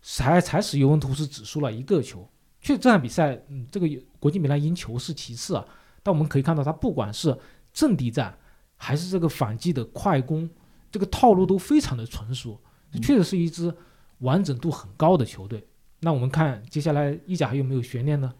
[0.02, 2.28] 才才使尤文图斯只输了一个球。
[2.62, 3.88] 确实这场比赛，嗯，这个
[4.20, 5.66] 国际米兰赢球是其次啊，
[6.02, 7.38] 但我们可以看到，他不管是
[7.72, 8.36] 阵地战
[8.76, 10.50] 还是这个反击的快攻，
[10.96, 12.58] 这个套路都非常的纯熟，
[13.02, 13.76] 确实是一支
[14.20, 15.62] 完整度很高的球队。
[16.00, 18.34] 那我们看接下来意甲还有没有悬念呢？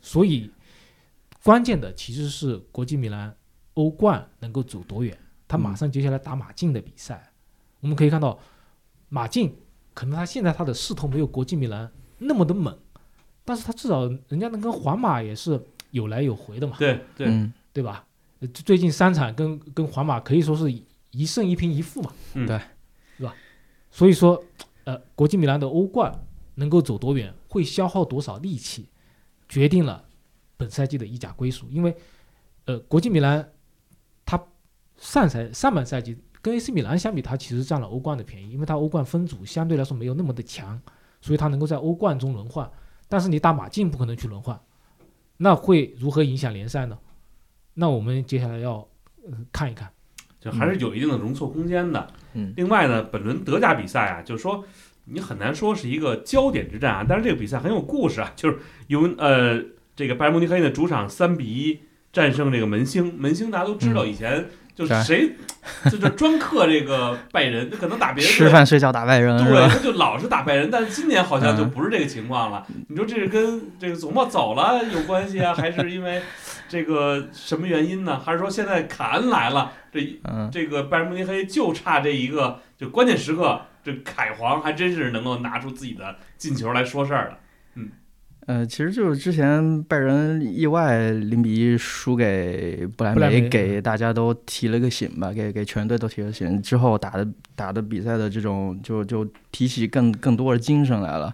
[0.00, 0.50] 所以
[1.44, 3.36] 关键的其实是国际米兰
[3.74, 5.18] 欧冠能够走多远。
[5.46, 7.30] 他马上接下来打马竞的比赛，
[7.80, 8.38] 我们可以看到
[9.10, 9.54] 马竞
[9.92, 12.74] 可能他现在他的势头没有国际米兰那么的猛，
[13.44, 18.06] 但是他至少人家能跟皇马也是有来有回的嘛，对对，嗯，对吧？
[18.40, 20.72] 呃最近三场跟跟皇马可以说是
[21.10, 22.60] 一胜一平一负嘛，嗯对，
[23.16, 23.34] 是吧？
[23.90, 24.42] 所以说，
[24.84, 28.88] 呃，国际米兰的欧冠能够走多远，会消耗多少力气，
[29.48, 30.08] 决定了
[30.56, 31.66] 本赛季的意甲归属。
[31.70, 31.96] 因为，
[32.66, 33.52] 呃，国际米兰
[34.24, 34.42] 他
[34.96, 40.80] 上赛上半赛季跟 AC 米兰相比，他其实占了欧冠的便宜，因为他欧冠分组相对来说没有那么的强，
[41.20, 42.70] 所以他能够在欧冠中轮换。
[43.08, 44.60] 但是你打马竞不可能去轮换，
[45.38, 46.98] 那会如何影响联赛呢？
[47.74, 48.86] 那我们接下来要、
[49.24, 49.90] 呃、看一看。
[50.40, 52.06] 就还是有一定的容错空间的。
[52.34, 52.52] 嗯。
[52.56, 54.64] 另外呢，本轮德甲比赛啊，就是说
[55.06, 58.58] 你很难说是一个焦点之战啊，但是这个比赛很有故事啊，就是
[58.88, 59.62] 由呃
[59.96, 61.80] 这个拜仁慕尼黑的主场三比一
[62.12, 64.08] 战胜这个门兴，门兴大家都知道，嗯。
[64.08, 64.46] 以前
[64.78, 65.34] 就是谁
[65.86, 72.64] 就是专克这个拜仁，可能打别人吃饭睡觉打拜仁对，他就老是打拜仁，但是今年好像就嗯不是这个情况了。
[72.88, 76.22] 你说这是跟这个祖莫走了有关系啊，还是因为
[76.68, 78.20] 这个什么原因呢？
[78.24, 87.38] 还是说现在卡恩来了，这嗯，这个拜仁慕尼黑就差这一个，就关键时刻，这凯皇还真是能够拿出自己的进球来说事儿了。
[88.48, 96.60] 呃，其实就是之前拜仁意外零比一输给不莱梅，莱梅给大家都提了个醒吧，给给全队都提了醒。
[96.62, 99.22] 之后打的打的比赛的这种，就就
[99.52, 101.30] 提起更更多的精神来了。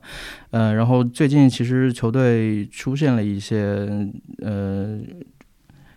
[0.51, 3.57] 呃，然后最近其实球队出现了一些
[4.43, 5.01] 呃。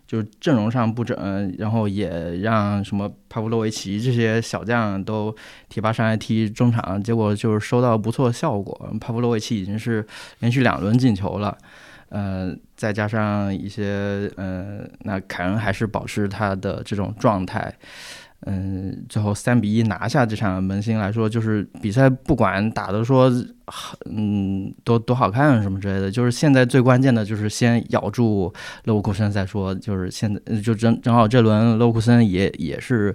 [0.07, 5.35] 就是阵容上不整，然后也让什么帕布洛维奇这些小将都
[5.67, 8.89] 提拔上来踢中场，结果就是收到不错效果。
[9.01, 10.05] 帕布洛维奇已经是
[10.39, 11.57] 连续两轮进球了，
[12.09, 17.73] 呃，再加上一些呃，那凯恩还是保持他的这种状态，
[18.45, 23.31] 嗯、最后三比一拿下这场门兴来说，就是比赛不管打的说，
[24.09, 33.13] 嗯，多多好看什么之类的，就是现在最关键的就是先咬住勒沃库森再说，就是现在就正正好这轮勒沃库森也也是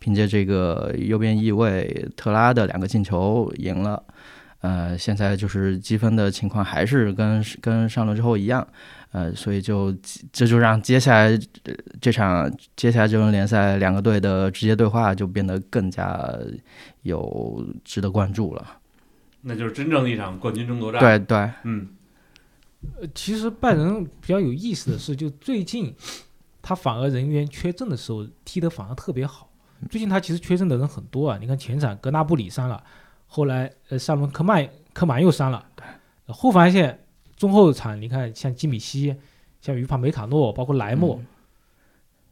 [0.00, 4.02] 凭借这个右边翼卫特拉的两个进球赢了。
[4.60, 8.66] 呃，现在就是积分的情况还是跟跟上轮之后一样，
[9.14, 9.94] 呃，所以就
[10.32, 11.28] 这就让接下来
[11.62, 16.28] 呃这场接下来这轮联赛两个队的直接对话就变得更加
[17.02, 18.80] 有值得关注了。
[19.42, 21.90] 那就是真正的一场冠军争夺战。，对对，嗯，
[23.00, 25.94] 呃，其实拜仁比较有意思的是，就最近
[26.60, 29.48] 他反而人员缺阵的时候踢得反而特别好。
[29.88, 32.82] 最近他其实缺阵的人很多啊，你看前场格纳布里伤了，
[33.28, 35.64] 后来呃上轮科曼科曼又伤了，
[36.26, 37.03] 呃后防线
[37.44, 39.14] 中后场你看像基米希、
[39.60, 41.26] 像于帕梅卡诺，包括莱莫，嗯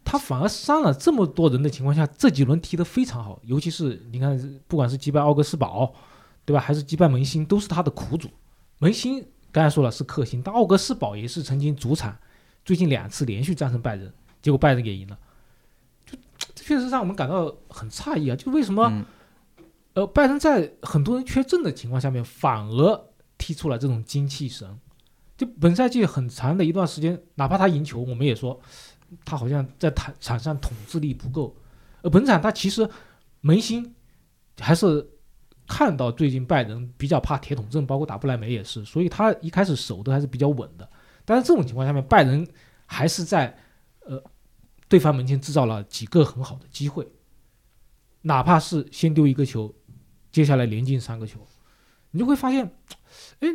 [0.04, 5.94] 他反而伤了这么多人的情况下，这几轮踢得非常好，尤其是你看，不管是击败奥格斯堡，
[6.44, 8.28] 对吧，还是击败门兴，都是他的苦主。
[8.78, 12.16] 门兴刚才说了是克星，但奥格斯堡也是曾经主场，
[12.64, 15.18] 最近两次连续战胜拜仁，结果拜仁也赢了，
[16.04, 16.18] 就
[16.54, 18.34] 这确实让我们感到很诧异啊！
[18.34, 19.04] 就为什么、嗯
[19.94, 23.04] 呃拜仁在很多人缺阵的情况下面，反而
[23.36, 24.80] 踢出了这种精气神？
[25.42, 28.60] 就本赛季很长的一段时间，哪怕他赢球，我们也说
[29.24, 31.56] 他好像在场场上统治力不够。
[32.02, 32.88] 而本场他其实
[33.40, 33.94] 门兴
[34.60, 35.04] 还是
[35.66, 40.88] 看到最近拜仁比较怕铁桶阵，包括打不来梅也是，所以他一开始守的还是比较稳的。
[41.24, 42.46] 但是这种情况下面，拜仁
[42.86, 43.56] 还是在
[44.04, 44.22] 呃
[44.88, 47.10] 对方门前制造了几个很好的机会，
[48.22, 49.74] 哪怕是先丢一个球，
[50.30, 51.44] 接下来连进三个球，
[52.12, 52.64] 你就会发现，
[53.40, 53.48] 哎，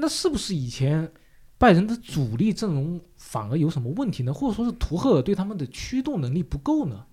[0.00, 1.10] 那是不是以前
[1.58, 4.32] 拜仁的主力阵容反而有什么问题呢？
[4.32, 7.04] 或者说是图赫尔对他们的驱动能力不够呢？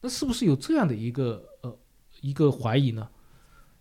[0.00, 1.78] 那是不是有这样的一个呃
[2.20, 3.08] 一个怀疑呢？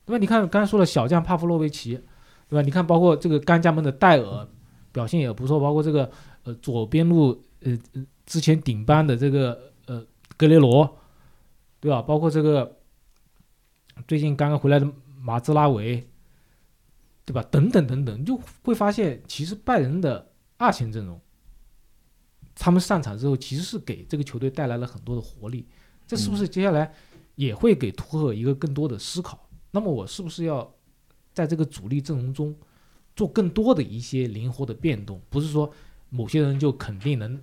[0.06, 0.18] 对吧？
[0.20, 2.00] 你看刚才说了小将帕夫洛维奇，
[2.48, 2.62] 对吧？
[2.62, 4.48] 你看包括这个甘家门的戴尔
[4.92, 6.12] 表现也不错，包括这个
[6.44, 7.76] 呃左边路呃
[8.26, 10.06] 之前顶班的这个呃
[10.38, 10.98] 格雷罗，
[11.80, 12.02] 对吧？
[12.04, 12.78] 包括这个
[14.08, 14.88] 最近刚刚回来的
[15.20, 16.08] 马兹拉维，
[17.26, 17.42] 对吧？
[17.50, 21.20] 等等等等，你就会发现其实拜仁的二线阵容，
[22.54, 25.68] 他们上场之后其实是给这个球队带来了很多的活力。
[26.06, 26.94] 这是不是接下来
[27.34, 29.50] 也会给图赫一个更多的思考？
[29.72, 30.72] 那么我是不是要
[31.34, 32.56] 在这个主力阵容中
[33.16, 35.20] 做更多的一些灵活的变动？
[35.30, 35.74] 不是说
[36.10, 37.42] 某些人就肯定能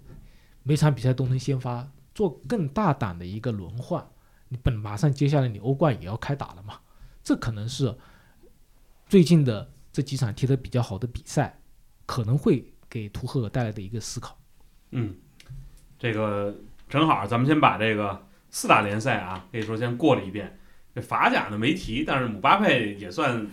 [0.62, 4.08] 每场比赛都能先发，做更大胆的一个轮换。
[4.48, 6.78] 你本马上接下来你欧冠也要开打了嘛，
[7.24, 7.92] 这可能是
[9.12, 11.58] 最近的这几场踢得比较好的比赛，
[12.06, 14.38] 可能会给图赫尔带来的一个思考。
[14.92, 15.14] 嗯，
[15.98, 16.56] 这个
[16.88, 20.58] 正好，咱们先把这个四大联赛啊，可以说先过了一遍。
[20.94, 23.46] 这法甲呢没提，但是姆巴佩也算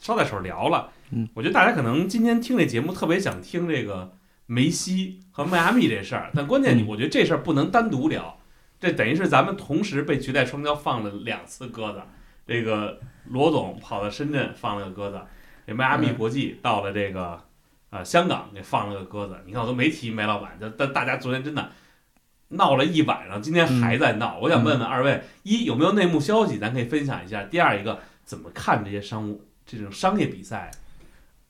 [0.00, 0.90] 捎带手聊了。
[1.10, 8.40] 嗯，我觉得大家可能今天听这节目特别想听这个梅西和迈阿密这事儿，但关键嗯我觉得这事儿不能单独聊，
[8.80, 12.02] 这等于是咱们同时被绝代双骄放了两次鸽子。
[12.48, 15.20] 这个罗总跑到深圳放了个鸽子，
[15.66, 17.44] 这迈阿密嗯国际到了这个
[17.90, 19.36] 呃香港给放了个鸽子。
[19.44, 21.70] 你看我都没提梅老板，这但大家昨天真的
[22.48, 24.38] 闹了一晚上，今天还在闹。
[24.38, 30.70] 我想问问二位，一有没有内幕消息，咱可以分享一下；第二一个怎么看这些商务这种商业比赛？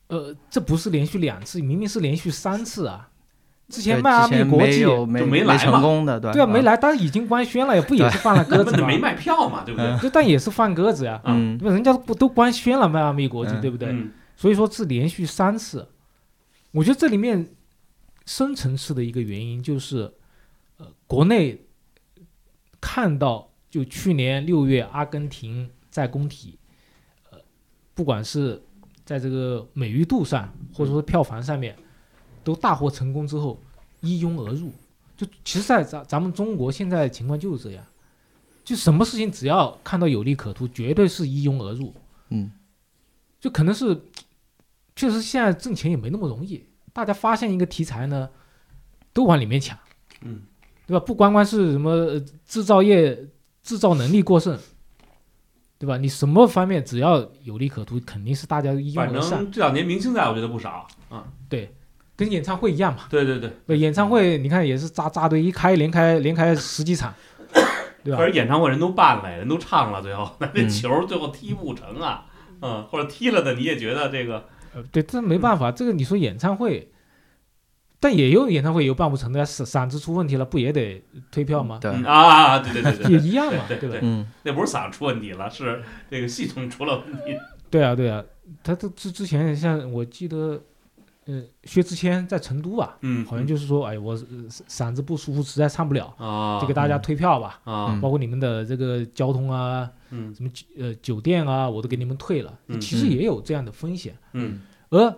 [0.09, 3.11] 呃，这不是连续两次，明明是连续三次啊！
[3.69, 8.79] 之前迈阿密国际就没来嘛成功的，对对啊没，来，但是已经官宣了，也不也是放了鸽子吗？
[8.81, 9.99] 那没卖票嘛，对不对？
[9.99, 11.75] 就但也是放鸽子呀，嗯对吧？
[11.75, 13.91] 人家不都官宣了迈阿密国际，嗯对不对？
[13.91, 15.87] 嗯所以说是连续三次，
[16.71, 17.45] 我觉得这里面
[18.25, 20.11] 深层次的一个原因就是，
[20.77, 21.61] 呃，国内
[22.81, 26.57] 看到就去年六月阿根廷在工体，
[27.33, 27.39] 呃，
[27.95, 28.63] 不管是
[29.05, 31.75] 在这个美誉度上，或者说票房上面，
[32.49, 33.61] 都大获成功之后，
[34.01, 34.73] 一拥而入。
[35.15, 37.85] 就其实，在咱咱们中国现在情况就是这样，
[38.65, 41.93] 就什么事情只要看到有利可图，绝对是一拥而入。
[42.31, 42.51] 嗯
[43.39, 44.01] 就可能是，
[44.97, 46.65] 确实现在挣钱也没那么容易。
[46.93, 48.31] 大家发现一个题材呢，
[49.13, 49.79] 都往里面抢，
[50.23, 50.41] 嗯，
[50.87, 51.05] 对吧？
[51.05, 53.29] 不光光是什么呃制造业
[53.63, 54.59] 制造能力过剩，
[55.79, 55.99] 对吧？
[55.99, 59.41] 你什么方面只要有利可图，肯定是大家一拥而上。
[59.41, 61.23] 正这两年明星赛我觉得不少嗯。
[61.49, 61.73] 对，
[62.19, 63.05] 跟演唱会一样嘛。
[63.09, 67.15] 对对对，对，演唱会你看也是扎扎堆一开连开连开十几场，
[68.05, 68.27] 对吧可？
[68.27, 72.27] 是演唱会人都办了，人都唱了，最后那这嗯球最后踢不成啊，
[72.61, 74.45] 嗯，或者踢了的你也觉得这个
[74.75, 76.91] 呃，对，这没办法，这个你说演唱会，
[78.01, 81.79] 但也有演唱会也有办不成的呀，嗓嗓子出问题了，不也得退票吗？
[81.81, 83.97] 对嗯啊，对对对对 也，一样嘛，对对吧？
[84.03, 87.39] 嗯那不是嗓子出问题了，是这个系统出了问题。
[87.71, 88.25] 对啊，对啊，
[88.63, 90.61] 他这之之前像我记得，
[91.29, 102.59] 呃，薛之谦在成都吧，嗯，好像就是说，哎，我呃嗓子不舒服，实在唱不了，啊，就给大家退票吧，啊嗯，包括你们的这个交通啊，嗯什么酒呃酒店啊，我都给你们退了。
[102.69, 105.15] 嗯其实嗯也有这样的风险，嗯而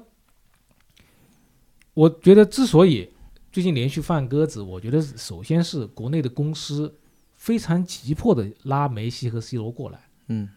[1.94, 3.08] 我觉得之所以
[3.52, 6.92] 最近连续放鸽子，我觉得首先是国内的公司
[7.36, 10.00] 非常急迫的拉梅西和 C 罗过来。
[10.26, 10.48] 嗯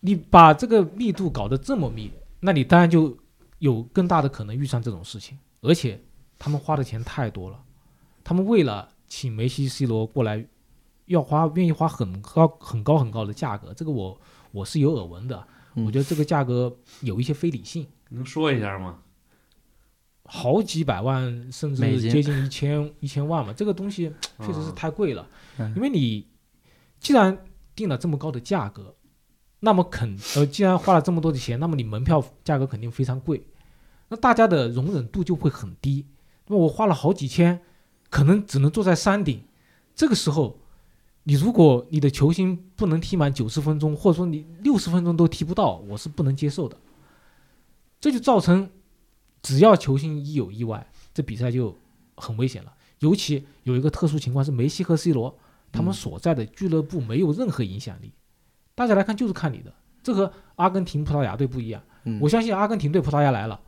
[0.00, 3.14] 你把这个密度搞得这么密，那你当然就
[3.64, 5.38] 有更大的可能遇上这种事情。
[5.62, 5.98] 而且
[6.38, 7.58] 他们花的钱太多了，
[8.22, 10.44] 他们为了请梅西、C 罗过来，
[11.06, 13.72] 要花愿意花很高、很高、很高的价格。
[13.72, 14.20] 这个我
[14.52, 15.46] 我是有耳闻的，
[15.76, 18.98] 嗯我觉得这个价格有一些非理性，能说一下吗？
[20.26, 25.26] 好几百万甚至接近一千一千万嘛，这个东西确实是啊太贵了。
[25.58, 26.28] 嗯因为你
[26.98, 27.38] 既然
[27.74, 28.94] 定了这么高的价格，
[29.60, 33.42] 那么肯呃，既然花了这么多的钱，那么你门票价格肯定非常贵，
[34.08, 36.06] 那大家的容忍度就会很低。
[36.46, 37.60] 那么我花了好几千，
[38.10, 39.42] 可能只能坐在山顶，
[39.94, 40.58] 这个时候，
[41.22, 46.76] 你如果你的球星不能踢满九十分钟，或者说你六十分钟都踢不到，我是不能接受的。
[48.00, 48.70] 这就造成，
[49.40, 51.76] 只要球星一有意外，这比赛就
[52.16, 52.74] 很危险了。
[52.98, 55.38] 尤其有一个特殊情况是梅西和 C 罗，
[55.72, 58.12] 他们嗯所在的俱乐部没有任何影响力，
[58.74, 59.72] 大家来看就是看你的。
[60.02, 61.82] 这和阿根廷、葡萄牙队不一样。
[62.04, 63.58] 嗯我相信阿根廷队、葡萄牙来了，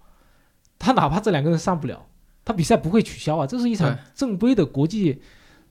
[0.79, 2.07] 他哪怕这两个人上不了，
[2.45, 3.47] 他比赛不会取消啊。
[3.47, 5.21] 这是一场正规的国际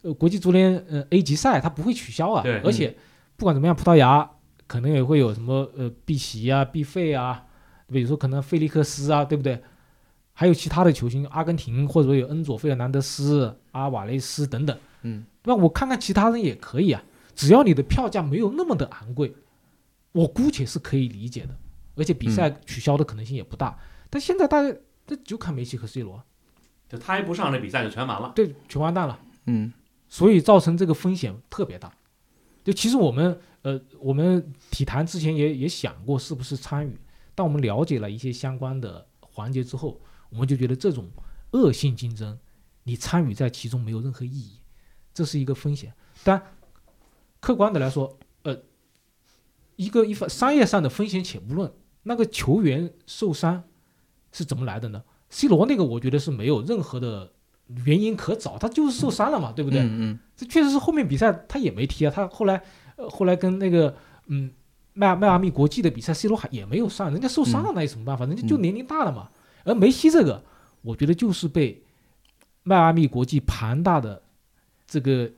[0.02, 2.60] 呃国际足联呃 A 级赛，他不会取消啊对。
[2.62, 2.96] 而且
[3.36, 4.30] 不管怎么样，葡萄牙
[4.68, 7.46] 可能也会有什么呃碧玺啊、毕费啊，
[7.88, 9.62] 比如说可能费利克斯啊，对不对？
[10.34, 14.78] 还有其他的球星，阿根廷或者说有恩佐费尔南德斯、阿瓦雷斯等等。
[15.04, 15.64] 嗯对吧？
[15.64, 17.02] 我看看其他人也可以啊，
[17.36, 19.34] 只要你的票价没有那么的昂贵，
[20.12, 21.56] 我姑且是可以理解的，
[21.96, 23.78] 而且比赛取消的可能性也不大。
[24.10, 24.76] 但现在大家
[25.06, 26.24] 这就看梅西和 C 罗，
[26.90, 28.32] 就他一不上，这比赛就全完了。
[28.36, 29.20] 对，全完蛋了。
[29.46, 29.72] 嗯
[30.08, 31.92] 所以造成这个风险特别大。
[32.64, 36.98] 就其实我们呃，我们体坛之前也也想过是不是参与，
[37.36, 40.00] 但我们了解了一些相关的环节之后，
[40.30, 41.10] 我们就觉得这种
[41.52, 42.40] 恶性竞争，
[42.84, 44.60] 你参与在其中没有任何意义，
[45.14, 45.94] 这是一个风险。
[46.24, 46.42] 但
[47.40, 48.58] 客观的来说，呃，
[49.76, 51.72] 一个一方商业上的风险且不论，
[52.04, 53.64] 那个球员受伤
[54.36, 57.32] 是怎么来的呢？C 罗那个我觉得是没有任何的
[57.86, 59.80] 原因可找，他就是受伤了嘛，对不对？
[59.80, 62.62] 嗯这确实是后面比赛他也没踢啊，他后来
[62.98, 63.96] 呃后来跟那个
[64.28, 64.52] 嗯
[64.94, 68.26] 迈迈阿密国际的比赛，C 罗还也没有上，人家受伤了那有什么办法？
[68.26, 69.30] 人家就年龄大了嘛。
[69.64, 70.44] 而梅西这个，
[70.82, 71.82] 我觉得就是被
[72.64, 74.22] 迈阿密国际庞大的
[74.86, 75.32] 这个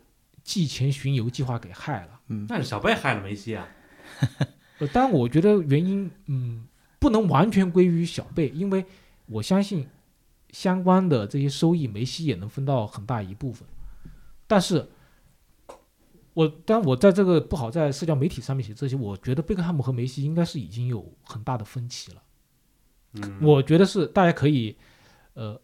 [0.43, 2.19] 季前巡游计划给害了。
[2.29, 3.67] 嗯那是小贝害了梅西啊。
[4.79, 6.67] 呃，当然我觉得原因嗯
[6.99, 8.85] 不能完全归于小贝，因为
[9.27, 9.87] 我相信
[10.51, 13.67] 相关的这些收益，梅西也能分到很大一部分。
[14.47, 14.89] 但是，
[16.33, 22.21] 我当然我在这个不好在社交媒体上面写这些，我觉得贝克汉姆和梅西应该是已经有很大的分歧了。
[23.13, 24.75] 嗯，我觉得是大家可以
[25.33, 25.59] 呃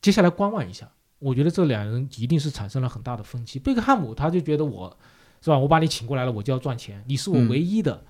[0.00, 0.90] 接下来观望一下。
[1.18, 3.58] 我觉得这两人一定是产生了很大的分歧。
[3.58, 4.98] 贝克汉姆他就觉得我
[5.40, 8.04] 是吧，我把你请过来了，我就要赚钱，你是我嗯唯一的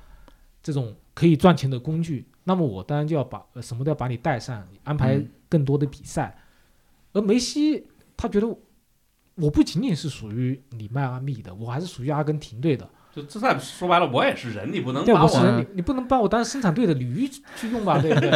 [0.62, 6.36] 这种可以赚钱的工具，那么我当然就要把呃什么都要把你带上，安排嗯更多的比赛。
[7.12, 7.86] 而梅西
[8.16, 8.46] 他觉得
[9.34, 12.88] 我不仅仅是属于你迈阿密的，我还是属于阿根廷队的。
[13.14, 18.30] 就这再说白了，我也是人，你不能对，把我我是人，你你不能把我当生产队的驴去用吧， 对不对？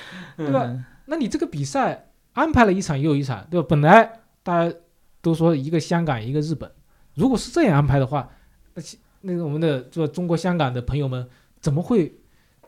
[0.38, 0.74] 对吧？
[1.04, 3.66] 那你这个比赛安排了一场又一场，对吧？
[3.68, 4.74] 本来大家
[5.20, 6.70] 都说一个香港一个日本，
[7.14, 8.30] 如果是这样安排的话，
[8.72, 11.28] 那其那个我们的这中国香港的朋友们
[11.64, 12.14] 怎么会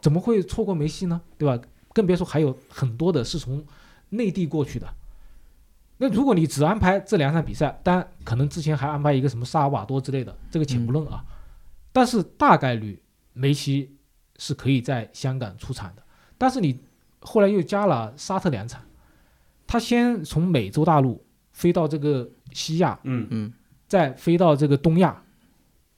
[0.01, 1.20] 怎么会错过梅西呢？
[1.36, 1.62] 对吧？
[1.92, 3.62] 更别说还有很多的是从
[4.09, 4.88] 内地过去的。
[5.99, 11.22] 那如果你只安排这两场比赛，当然可能之前还安排一个什么萨尔瓦多之类的，这个且不论啊。
[11.92, 12.99] 但是大概率
[13.34, 13.94] 梅西
[14.38, 16.03] 是可以在香港出场的。
[16.38, 16.80] 但是你
[17.20, 18.80] 后来又加了沙特两场，
[19.66, 21.22] 他先从美洲大陆
[21.53, 23.53] 飞到这个西亚，嗯，嗯
[23.86, 25.22] 再飞到这个东亚，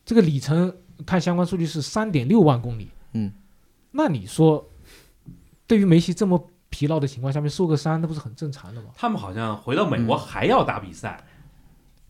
[0.05, 0.77] 这个里程
[1.07, 2.91] 看相关数据是三点六万公里。
[3.13, 3.33] 嗯，
[3.93, 4.69] 那你说，
[5.67, 8.89] 对于梅西这么疲劳的情况下面受个伤，那不是很正常的吗？
[8.97, 11.25] 他们好像回到美国还要打比赛，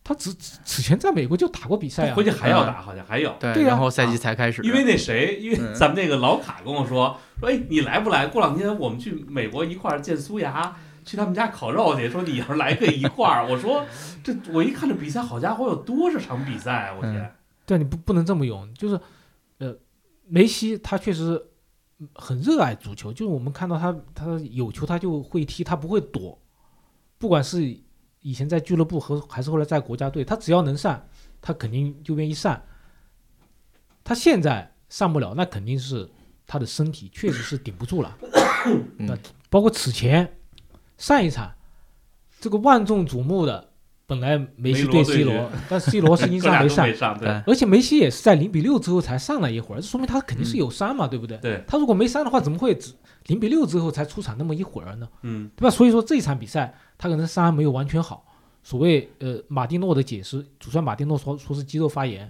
[0.03, 3.33] 他此此此前在美国就打过比赛啊回，去还要打，好像还有。
[3.39, 8.27] 对，呀然后赛季才开始，因为那谁，因为嗯咱们那个老卡跟我说说，哎，你来不来？
[8.27, 10.75] 过两天我们去美国一块儿见苏牙，
[11.05, 12.09] 去他们家烤肉去。
[12.09, 13.47] 说你要是来可以一块儿。
[13.47, 13.85] 我说
[14.23, 16.95] 这我一看这比赛，好家伙，有多少场比赛啊！
[16.99, 17.33] 我天，
[17.69, 18.99] 对，你不不能这么用，就是，
[19.59, 19.77] 呃，
[20.27, 21.39] 梅西他确实
[22.15, 26.35] 很热爱足球，就是我们看到他他有球他就会踢，他不会躲，
[27.19, 27.63] 不管是
[28.21, 31.07] 以前在俱乐部和还是后来在国家队，他只要能上，
[31.39, 32.59] 他肯定就愿意上。
[34.03, 36.09] 他现在上不了，那肯定是
[36.47, 38.17] 他的身体确实是顶不住了。
[38.97, 39.15] 嗯
[39.51, 40.39] 包括此前
[40.97, 41.53] 上一场
[42.39, 43.68] 这个万众瞩目的，
[44.09, 51.37] 本来梅西对 C 罗， 但 C 罗是因伤 没上，没上，对对而且梅西也是在零比六之后才上来一会儿，这说明他肯定是有伤嘛，对不对？
[51.37, 52.91] 对，他如果没伤的话，怎么会只
[53.27, 55.07] 零比六之后才出场那么一会儿呢？
[55.21, 55.69] 嗯对吧？
[55.69, 58.25] 所以说这一场比赛他可能伤没有完全好。
[58.63, 62.29] 所谓呃马丁诺的解释，主帅马丁诺说说是肌肉发炎，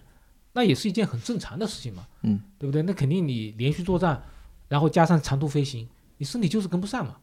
[0.51, 2.81] 那也是一件很正常的事情嘛，嗯，对不对？
[2.81, 4.21] 那肯定你连续作战，
[4.67, 7.15] 然后加上长途飞行，你身体就是跟不上嘛，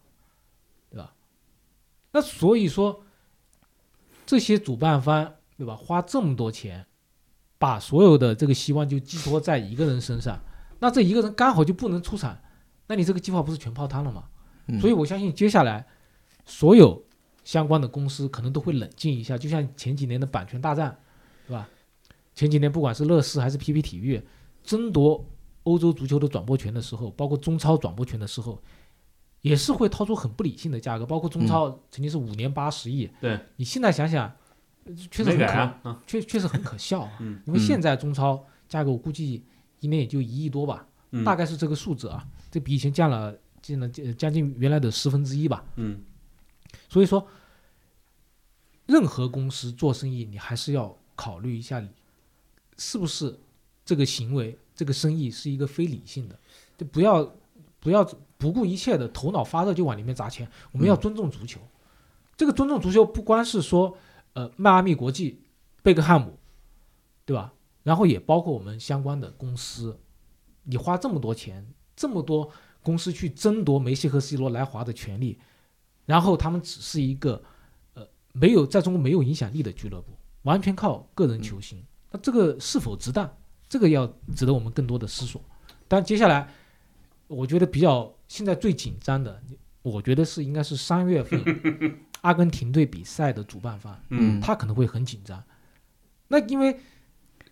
[0.91, 1.13] 对吧？
[2.13, 3.05] 那所以说
[4.27, 6.85] 这些主办方对吧，花这么多钱，
[7.57, 10.39] 把所有的这个希望就寄托在一个人身上，
[10.81, 12.37] 那这一个人刚好就不能出场，
[12.89, 14.25] 那你这个计划不是全泡汤了吗？
[14.67, 15.87] 嗯所以我相信接下来
[16.45, 17.05] 所有
[17.45, 20.99] 相关的公司可能都会冷静一下，就像前几年的版权大战，
[21.47, 21.69] 对吧？
[22.35, 24.21] 前几年不管是乐视还是 PP 体育
[24.63, 25.25] 争夺
[25.63, 28.61] 欧洲足球的转播权的时候，包括中超转播权的时候，
[29.49, 33.09] 也是会掏出很不理性的价格，包括中超曾经是五年八十亿。
[33.21, 34.31] 对，你现在想想，
[34.85, 37.13] 呃确实很可，确确实很可笑啊。
[37.21, 39.45] 嗯因为现在中超价格我估计
[39.81, 45.65] 一年也就一亿多吧，嗯，大概是这个数字啊，这比以前降了降了呃将近原来的十分之一吧。
[45.77, 46.03] 嗯
[46.89, 47.27] 所以说，
[48.87, 51.83] 任何公司做生意，你还是要考虑一下，
[52.77, 53.39] 是不是
[53.85, 56.39] 这个行为、这个生意是一个非理性的，
[56.77, 57.35] 就不要
[57.81, 58.05] 不要
[58.47, 60.49] 不顾一切的头脑发热就往里面砸钱。
[60.71, 61.59] 我们要尊重足球，
[62.37, 63.99] 这个尊重足球不光是说
[64.35, 65.43] 呃迈阿密国际、
[65.83, 66.39] 贝克汉姆，
[67.25, 67.53] 对吧？
[67.83, 69.99] 然后也包括我们相关的公司，
[70.63, 71.67] 你花这么多钱，
[71.97, 72.49] 这么多
[72.85, 75.41] 公司去争夺梅西和 C 罗来华的权利，
[76.05, 77.43] 然后他们只是一个
[77.95, 83.29] 呃没有在中国没有影响力的俱乐部，完全靠个人球星，那这个是否值当？
[83.69, 85.43] 这个要值得我们更多的思索。
[85.89, 86.49] 但接下来，
[87.27, 89.41] 我觉得比较现在最紧张的，
[89.83, 91.41] 我觉得是应该是三月份
[92.23, 95.43] 阿根廷队比赛的主办方，嗯他可能会很紧张。
[96.29, 96.81] 那因为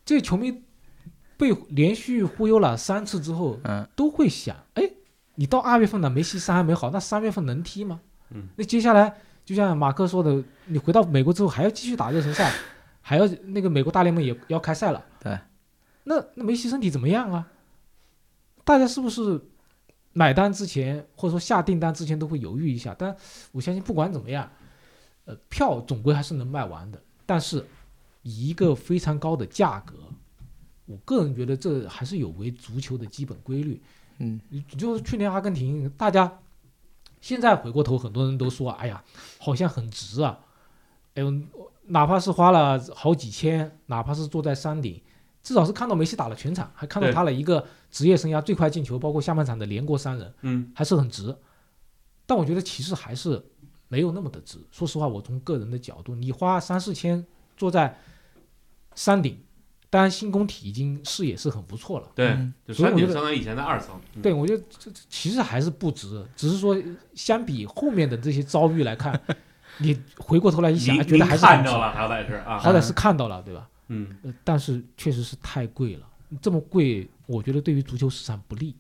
[0.05, 0.63] 这球迷
[1.37, 4.83] 被连续忽悠了三次之后，嗯都会想，哎，
[5.37, 8.01] 你到二月份了，梅西伤还没好，那三月份能踢吗？
[8.31, 9.15] 嗯，那接下来
[9.45, 12.53] 就像马克说的，你回到美国之后还要继续打热身赛，
[13.01, 15.05] 还要那个美国大联盟也要开赛了。
[15.23, 15.39] 对，
[16.03, 17.47] 那那梅西身体怎么样啊？
[18.65, 19.41] 大家是不是
[20.15, 22.97] 买单之前或者说下订单之前都会犹豫一下？
[22.99, 23.15] 但
[23.53, 24.51] 我相信不管怎么样，
[25.27, 26.99] 呃，票总归还是能卖完的。
[27.27, 27.67] 但是
[28.23, 29.95] 以一个非常高的价格，
[30.87, 33.83] 我个人觉得这还是有违足球的基本规律。
[34.19, 34.41] 嗯
[34.79, 36.39] 就是去年阿根廷，大家
[37.21, 39.03] 现在回过头，很多人都说，哎呀，
[39.39, 40.39] 好像很值啊。
[41.15, 41.33] 哎呦，
[41.87, 45.01] 哪怕是花了好几千，哪怕是坐在山顶，
[45.45, 51.37] 至少是看到梅西打了全场，还看到他了一个职业生涯最快进球，包括下半场的连过三人，嗯还是很值。
[52.27, 53.41] 但我觉得其实还是
[53.89, 54.59] 没有那么的值。
[54.73, 57.25] 说实话，我从个人的角度，你花三四千
[57.59, 57.99] 坐在
[58.95, 59.39] 山顶，
[59.91, 62.09] 当然新工体已经视野是很不错了。
[62.15, 64.01] 对，嗯就山所以我觉得顶相当于以前的二层。
[64.15, 66.75] 嗯对，我觉得这这其实还是不值，只是说
[67.15, 69.21] 相比后面的这些遭遇来看，
[69.79, 73.69] 你回过头来一想，觉得还是很值看着了，好歹是啊，好歹是看到了，对吧？
[73.89, 76.07] 嗯，呃，但是确实是太贵了，
[76.41, 78.75] 这么贵，我觉得对于足球市场不利。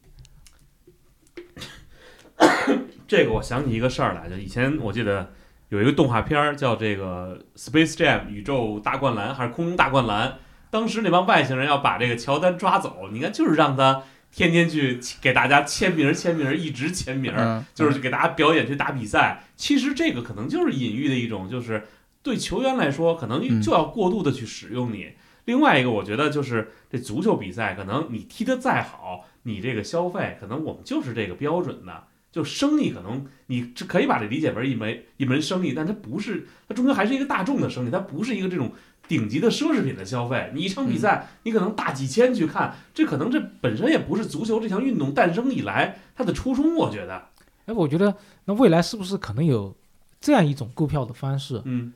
[3.06, 5.32] 这个我想起一个事儿来，就以前我记得
[5.68, 10.38] 有一个动画片儿叫这个《Space Jam》宇宙大灌篮还是空中大灌篮，
[10.70, 14.02] 当时那帮外星人要把这个乔丹抓走，你看就是让他
[14.32, 17.32] 天天去给大家签名儿签名儿，一直签名
[17.74, 19.44] 就是给大家表演去打比赛。
[19.54, 21.86] 其实这个可能就是隐喻的一种，就是
[22.24, 25.12] 对球员来说，可能嗯就要过度的去使用你。
[25.44, 32.04] 另外一个，我觉得就是这足球比赛，可能你踢得再好，你这个消费，可能我们就是这个标准的。
[32.32, 38.72] 就生意，可能你是可以把这理解为一门一门生意，但它不是，它终究还是一个大众的生意，它不是一个这种
[39.06, 40.50] 顶级的奢侈品的消费。
[40.52, 47.22] 你一场比赛，你可能大几千去看，这可能这本身也不是足球这项运动诞生以来它的初衷，我觉得，
[47.66, 48.16] 哎，我觉得
[48.46, 49.76] 那未来是不是可能有
[50.20, 51.62] 这样一种购票的方式？
[51.66, 51.92] 嗯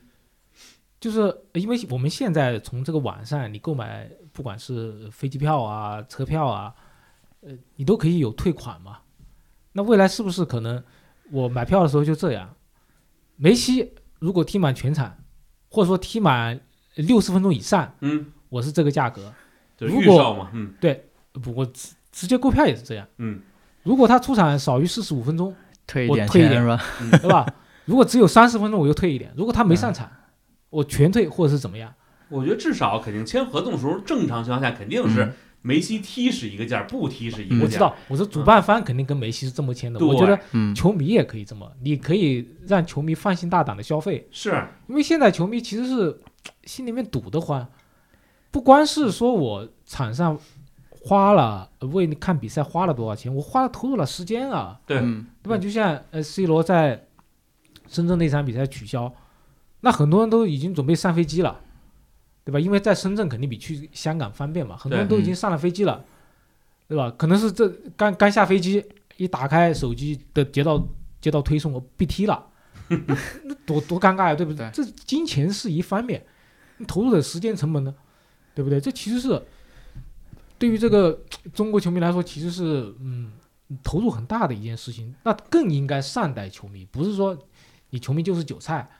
[0.99, 6.73] 就是因为我们现在从这个网上你购买，不管是飞机票啊、车票啊，
[7.41, 8.99] 呃，你都可以有退款嘛。
[9.71, 10.83] 那未来是不是可能
[11.31, 12.53] 我买票的时候就这样？
[13.37, 15.15] 梅西如果踢满全场，
[15.69, 16.59] 或者说踢满
[16.95, 19.33] 六十分钟以上，嗯，我是这个价格。
[19.77, 20.73] 就是如果预售嘛，嗯
[21.31, 23.07] 不，过直直接购票也是这样。
[23.17, 23.41] 嗯
[23.83, 25.55] 如果他出场少于四十五分钟，
[25.87, 27.17] 退一点我退一点钱是吧？
[27.19, 27.55] 对吧？
[27.85, 30.11] 如果只有三十分钟，我就退一点；如果他没上场，
[30.69, 31.93] 我全退或者是怎么样？
[32.29, 37.63] 我觉得至少肯定签合同的时候，正常情况下肯定是嗯梅西踢是一个价，不踢是一个价。
[37.63, 39.99] 我知道，我说主办方肯定跟梅西是这么签的。
[40.05, 44.51] 我觉得嗯球迷也可以这么，你可以让球迷放心大胆的消费，是，
[44.87, 46.17] 因为现在球迷其实是
[46.63, 47.67] 心里面堵得慌，
[48.51, 50.39] 不光是说我场上
[50.89, 55.57] 花了呃为你看比赛花了多少钱，我花了投入了时间啊，对，嗯对吧？
[55.57, 57.07] 就像呃 C 罗在
[57.87, 59.11] 深圳那场比赛取消，
[59.81, 61.59] 那很多人都已经准备上飞机了，
[62.43, 62.59] 对吧？
[62.59, 66.03] 因为在深圳肯定比去香港方便嘛，很多人都已经上了飞机了，
[66.87, 67.13] 对吧？
[67.17, 68.83] 可能是这刚刚下飞机，
[69.17, 70.87] 一打开手机的接到
[71.21, 72.47] 接到推送，我被踢了，
[72.87, 76.25] 那 多多尴尬呀，对不对这金钱是一方面，
[76.77, 77.93] 你投入的时间成本呢，
[78.55, 78.81] 对不对？
[78.81, 79.41] 这其实是
[80.57, 81.17] 对于这个
[81.53, 83.31] 中国球迷来说，其实是嗯
[83.83, 85.15] 投入很大的一件事情。
[85.23, 87.37] 那更应该善待球迷，不是说
[87.91, 88.98] 你球迷就是韭菜，我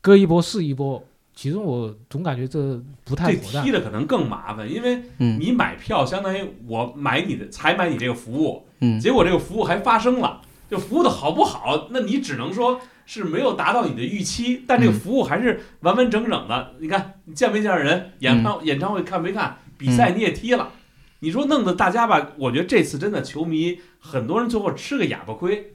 [0.00, 1.04] 割一波是一波。
[1.32, 3.70] 其实我总感觉这不太这妥当踢。
[3.70, 16.74] 的可能更麻烦，因为嗯你买票相当于我买你的，才买你这个服务，嗯结果这个服务还发生了，就服务的好不好，那你只能说是没有达到你的预期，但这个嗯服务还是完完整整的。
[16.80, 20.72] 你看你见没见着人，演唱演唱会看没看，比赛你也踢了，
[21.20, 25.72] 你说弄得大家吧，我觉得这次真的球迷很多人最后吃个哑巴亏，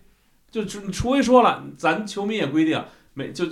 [0.51, 2.83] 就除除非说了，咱球迷也规定
[3.15, 3.45] 没就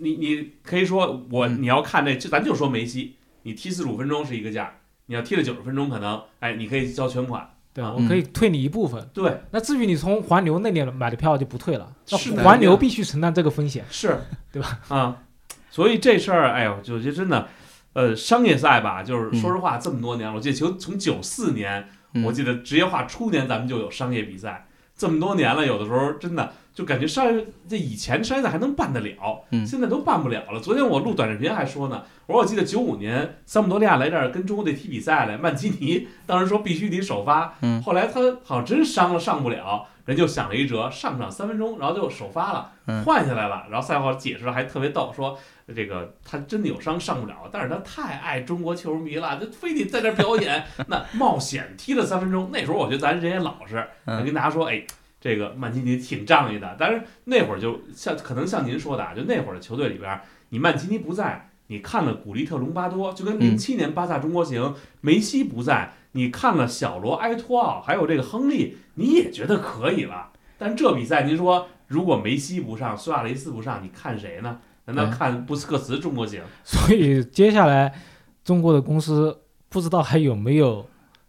[0.00, 4.74] 你你可以说我嗯你要看那就咱就说梅西，你踢四十五分钟是一个价，
[5.06, 7.50] 你要踢了九十分钟，可能哎你可以交全款。
[7.74, 7.94] 对吧？
[7.96, 9.08] 嗯我可以退你一部分。
[9.14, 13.84] 对，那至于你从黄牛那里买的票就不退了，那是的黄牛必须承担这个风险。
[13.88, 14.18] 是，
[14.50, 14.80] 对吧？
[14.88, 15.22] 啊，
[15.70, 17.46] 所以这事儿，哎呦，就就真的，
[17.92, 30.60] 呃，商业赛吧，就是嗯说实话，这么多年了，我记得球从九四年嗯我记得职业化初年咱们就有商业比赛，这么多年了，有的时候真的就感觉商业这以前商业赛还能办得了，嗯现在都办不了了。
[30.60, 43.64] 昨天我录短视频还说呢，我说我记得九五年桑普多利亚来这儿跟中国队踢比赛来，曼基尼当时说必须得首发，嗯后来他好像真伤了上不了，人就想了一辙，上场三分钟，然后就首发了，嗯换下来了。
[43.68, 45.36] 然后赛后解释还特别逗，说
[45.74, 52.50] 这个他真的有伤上不了，但是他太爱中国球迷了，就非得在这儿表演， 那冒险踢了三分钟。
[52.52, 54.84] 那时候我觉得咱人也老实，嗯跟大家说，哎。
[55.20, 70.30] 这个曼奇尼挺仗义的，但是那会儿就像可能像您说的啊，就那会儿的球队里边儿，你曼奇尼不在，你看了古利特隆巴多，就跟零七年巴萨中国行，梅西不在，你看了小罗埃托奥，还有这个亨利，你也觉得可以了。
[70.56, 74.60] 但这比赛您说，如果梅西不上，苏亚雷斯不上，你看谁呢？
[74.86, 76.40] 难道看布斯克茨中国行？
[76.64, 77.94] 所以 接下来
[78.42, 80.88] 中国的公司不知道还有没有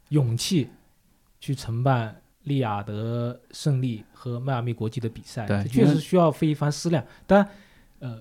[0.09, 0.69] 勇气
[1.41, 2.18] 去承办
[2.49, 7.01] 利雅得胜利和迈阿密国际的比赛，对这确实需要费一番思量。
[7.25, 7.47] 但
[7.99, 8.19] 呃，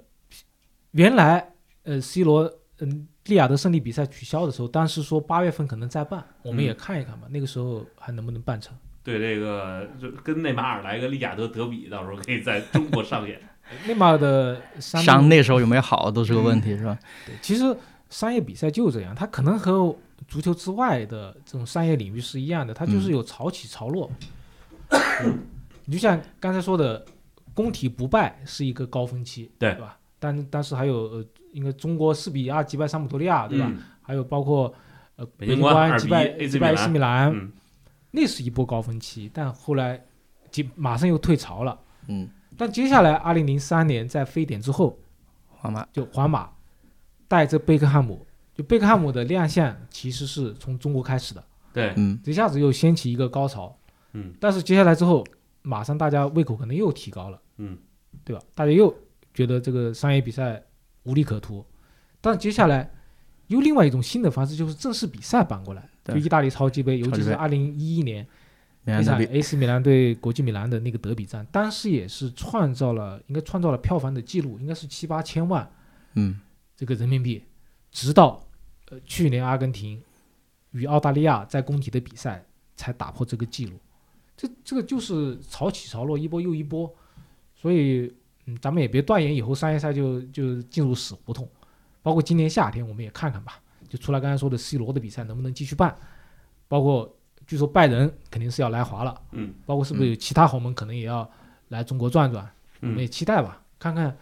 [0.93, 1.53] 原来
[1.83, 2.49] 呃 C 罗
[2.79, 8.76] 嗯利雅得胜利比赛取消的时候，当时说八月份可能再办，我们嗯也看一看吧，那个时候还能不能办成？
[9.03, 13.41] 对这个，就跟内马尔来个利雅得德比，到时候可以在中国上演。
[13.87, 16.99] 内马尔的伤伤那时候有没有好都是个问题，是吧？
[17.26, 17.76] 对，其实
[18.09, 19.95] 商业比赛就这样，他可能和
[20.27, 24.11] 足球之外的这种商业领域是一样的，它就是嗯有潮起潮落。
[25.85, 27.05] 你就像刚才说的，
[27.55, 29.99] 工体不败是一个高峰期，对吧？
[30.19, 33.66] 但但是还有呃，应该中国四比二击败桑普多利亚，对吧？
[33.71, 34.75] 嗯还有包括
[35.16, 37.53] 呃北北京京国安2比国安击败击败 AC 米兰，嗯，
[38.11, 40.03] 那是一波高峰期，但后来
[40.51, 41.79] 就马上又退潮了。
[42.07, 44.99] 嗯，但接下来，二零零三年在非典之后，
[45.51, 46.51] 皇马，就皇马
[47.29, 48.27] 带着贝克汉姆，
[48.59, 53.72] 就贝克汉姆的亮相其实是从中国开始的，对，嗯一下子又掀起一个高潮。
[54.14, 55.24] 嗯，但是接下来之后，
[55.62, 57.78] 马上大家胃口可能又提高了，嗯，
[58.24, 58.42] 对吧？
[58.56, 58.92] 大家又
[59.32, 60.61] 觉得这个商业比赛
[61.04, 61.64] 无利可图，
[62.20, 62.90] 但接下来
[63.46, 68.26] 又另外一种新的方式，就是正式比赛搬过来，就意大利超级杯，尤其是二零一一年
[68.82, 75.70] 那场，AC 米兰对国际米兰的那个德比战，当时也是创造了应该创造了票房的记录，应该是七八千万。
[76.14, 76.40] 嗯
[76.74, 77.44] 这个人民币，
[77.92, 78.42] 直到
[78.91, 80.03] 呃去年阿根廷
[80.72, 82.45] 与澳大利亚在工体的比赛
[82.76, 83.72] 才打破这个记录。
[84.36, 86.89] 这这个就是潮起潮落，一波又一波，
[87.55, 88.12] 所以
[88.47, 91.49] 嗯，咱们也别断言以后商业赛就就进入死胡同。
[92.03, 95.95] 包括今年夏天我们也看看吧，就除了刚才说的 C 罗的比赛能不能继续办，
[96.68, 97.12] 包括
[97.47, 101.28] 据说拜仁肯定是要来华了，嗯，包括是不是有其他豪门可能也要
[101.68, 102.49] 来中国转转，
[102.80, 104.16] 我们嗯也期待吧，看看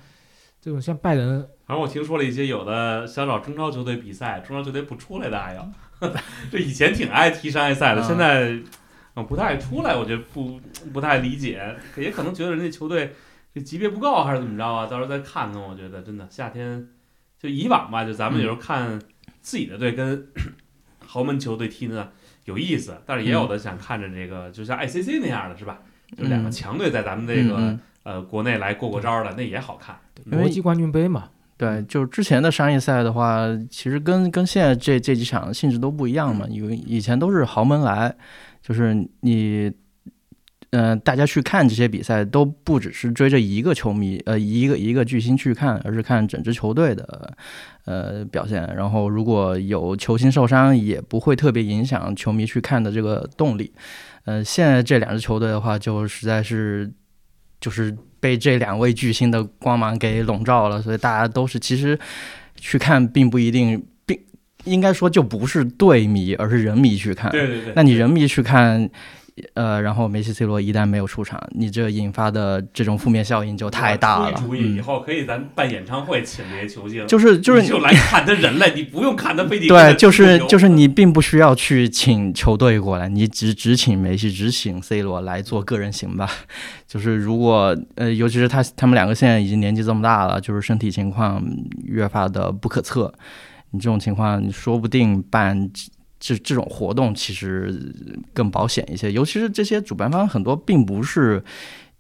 [0.61, 5.69] 这种像拜仁反正我听说了一些，有的想找中超球队比赛，中超球队不出来的还有。
[6.51, 8.51] 这以前挺爱踢商业赛的，啊现在
[9.15, 10.61] 嗯不太爱出来，我觉得不
[10.93, 13.13] 不太理解，也可能觉得人家球队
[13.53, 14.87] 这级别不够，还是怎么着啊？
[14.87, 15.61] 到时候再看看。
[15.61, 16.87] 我觉得真的夏天
[17.39, 19.01] 就以往吧，就咱们有时候看
[19.41, 20.29] 自己的队跟
[21.05, 22.11] 豪门球队踢呢
[22.45, 25.81] 有意思，但是也有的想看着这个，就像 ICC 那样的是吧？
[26.17, 29.99] 就两个嗯强队在咱们这个、呃国内来过过招的，那也好看。
[30.31, 36.47] 国际冠军杯嘛，对，就是之前的商业赛的话，其实跟跟现在这这几场性质都不一样嘛。
[36.51, 38.15] 因为以前都是豪门来，
[38.61, 39.73] 就是你，
[40.69, 47.35] 呃，大家去看这些比赛都不只是追着一个球迷，呃，一个一个巨星去看，而是看整支球队的
[47.87, 48.63] 呃表现。
[48.77, 53.73] 然后如果有球星受伤，也不会特别影响球迷去看的这个动力。
[54.27, 56.93] 呃，现在这两支球队的话，就实在是
[57.59, 57.97] 就是
[58.27, 61.97] 被这两位巨星的光芒给笼罩了，所以大家都是其实
[62.57, 64.19] 去看，并不一定，并
[64.65, 67.31] 应该说就不是队迷，而是人迷去看。
[67.31, 68.91] 对对对，那你人迷去看，
[69.53, 74.31] 呃，然后梅西、C 罗一旦没有出场，你这引发的这种负面效应就太大了。
[74.31, 79.69] 我出一主意，以嗯，后可以咱办演唱会，请这些球星，就是就是你就来看他人来，你不用看他非得。
[79.69, 86.31] 对，就是就是你并不需要去请球队过来，你只只请梅西，只请 C 罗来做个人行吧。
[86.89, 91.45] 就是如果呃，尤其是他他们两个现在已经年纪这么大了，就是身体情况
[91.85, 93.13] 越发的不可测，
[93.73, 95.69] 你这种情况，你说不定办
[96.19, 97.75] 这这种活动其实
[98.33, 99.11] 更保险一些。
[99.13, 101.43] 尤其是这些主办方很多并不是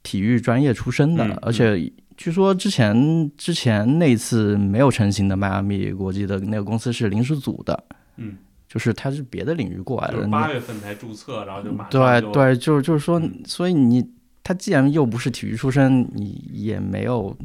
[0.03, 7.85] 体育专业出身的，嗯而且据说之前之前那次没有成型的迈阿密国际的那个公司是临时组的，
[8.17, 8.37] 嗯，
[8.67, 10.25] 就是他是别的领域过来的。
[10.25, 14.03] 你八月份才注册，然后就马上就，对对，就是就是说嗯，所以你
[14.43, 17.37] 他既然又不是体育出身，你也没有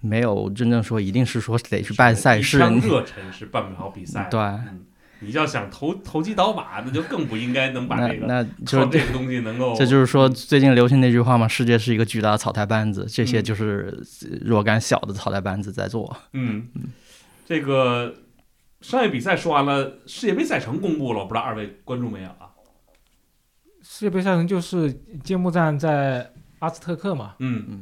[0.00, 4.26] 没有真正说一定是说得去办赛事，热忱是办不了比赛。
[4.28, 4.80] 对嗯，
[5.20, 13.44] 你要想投投机倒把，那就更不应该能把这个那那就这个东西能够，这就是说最近流行那句话嘛，世界是一个巨大的草台班子，这些嗯。
[13.44, 14.02] 就是
[14.42, 16.16] 若干小的草台班子在做。
[16.32, 16.68] 嗯，
[17.44, 18.14] 这个
[18.80, 22.48] 商业比赛说完了，世界杯赛程公布了，我不知道二位关注没有啊？
[23.82, 24.92] 世界杯赛程就是
[25.22, 27.64] 揭幕战在阿兹特克嘛，嗯。
[27.68, 27.80] 嗯，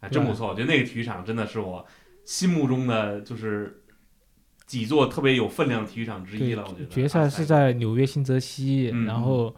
[0.00, 1.84] 哎，真不错，我觉得那个体育场真的是我
[2.24, 3.82] 心目中的就是
[4.66, 6.64] 几座特别有分量的体育场之一了。
[6.66, 9.54] 我觉得决赛是在纽约新泽西，嗯然后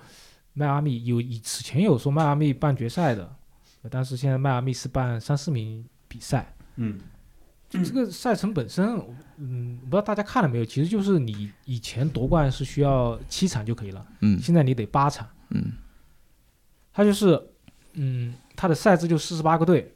[0.52, 3.34] 迈阿密有以此前有说迈阿密办决赛的，
[3.90, 6.54] 但是现在迈阿密是办三四名比赛。
[6.76, 6.98] 嗯
[7.68, 8.98] 就这个赛程本身，
[9.36, 10.64] 嗯，不知道大家看了没有？
[10.64, 15.28] 其实就是你以前夺冠是需要七场就可以了，嗯现在你得八场。
[15.50, 15.72] 嗯
[16.92, 17.40] 它就是，
[17.92, 19.94] 嗯，它的赛制就四十八个队，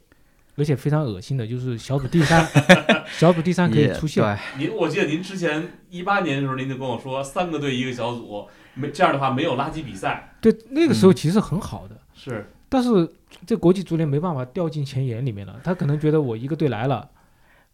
[0.55, 2.47] 而且非常恶心的，就是小组第三，
[3.17, 4.23] 小组第三可以出线。
[4.23, 10.35] 对，您我记得您之前一八年的时候，您就跟我说三个队一个小组，没这样的话没有垃圾比赛。
[10.41, 13.09] 对，那个时候其实很好的，是，但是
[13.45, 17.09] 这国际足联没办法掉进前沿里面了，他可能觉得我一个队来了，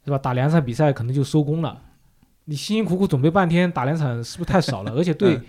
[0.06, 0.18] 是吧？
[0.18, 1.82] 打两场比赛可能就收工了，
[2.46, 4.92] 你辛辛苦苦准备半天打两场是不是太少了？
[4.98, 5.46] 而且对嗯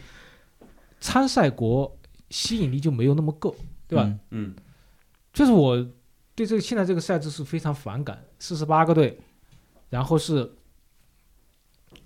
[0.98, 1.96] 参赛国
[2.28, 3.54] 吸引力就没有那么够，
[3.86, 4.02] 对吧？
[4.04, 4.54] 嗯嗯
[5.32, 5.86] 就是我
[6.40, 9.20] 对这个现在这个赛制是非常反感，四十八个队，
[9.90, 10.50] 然后是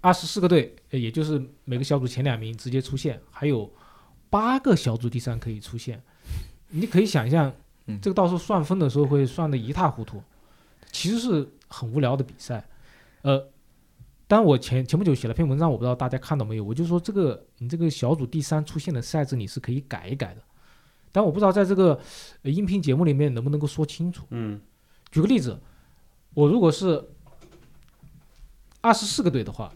[0.00, 3.72] 二十四个队，呃也就是每个小组前两名直接出线，还有
[4.28, 6.02] 八个小组第三可以出线。
[6.70, 7.54] 你可以想象
[7.86, 10.20] 嗯，这个到时候算分的时候会算的一塌糊涂，
[10.90, 12.68] 其实是很无聊的比赛。
[13.22, 13.48] 呃，
[14.26, 20.42] 但我前前不久写了篇文章，我不知道大家看到没有，我就说这个你这个小组第三出现的赛制你是可以改一改的，
[21.14, 21.96] 但我不知道在这个
[22.42, 24.26] 呃音频节目里面能不能够说清楚。
[24.30, 24.60] 嗯
[25.12, 25.56] 举个例子，
[26.34, 27.08] 我如果是
[28.80, 29.72] 二十四个队的话，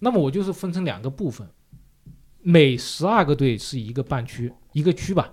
[0.00, 1.48] 那么我就是分成两个部分，
[2.40, 5.32] 每十二个队是一个半区，一个区吧。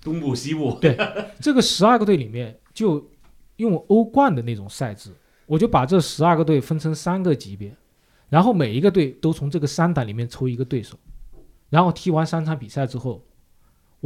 [0.00, 0.78] 东部西部。
[0.80, 0.96] 对
[1.38, 3.10] 这个十二个队里面就
[3.56, 5.10] 用欧冠的那种赛制，
[5.44, 7.76] 我就把这十二个队分成三个级别，
[8.30, 10.98] 然后每一个队都从这个三档里面抽一个对手，
[11.68, 13.22] 然后踢完三场比赛之后，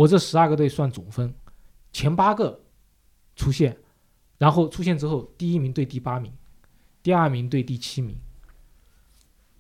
[0.01, 1.35] 我这十二个队算总分，
[1.93, 2.59] 前八个
[3.37, 3.77] 出现，
[4.39, 6.33] 然后出现之后，第一名对第八名，
[7.03, 8.17] 第二名对第七名，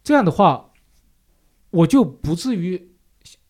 [0.02, 0.70] 这样的话，
[1.68, 2.90] 我就不至于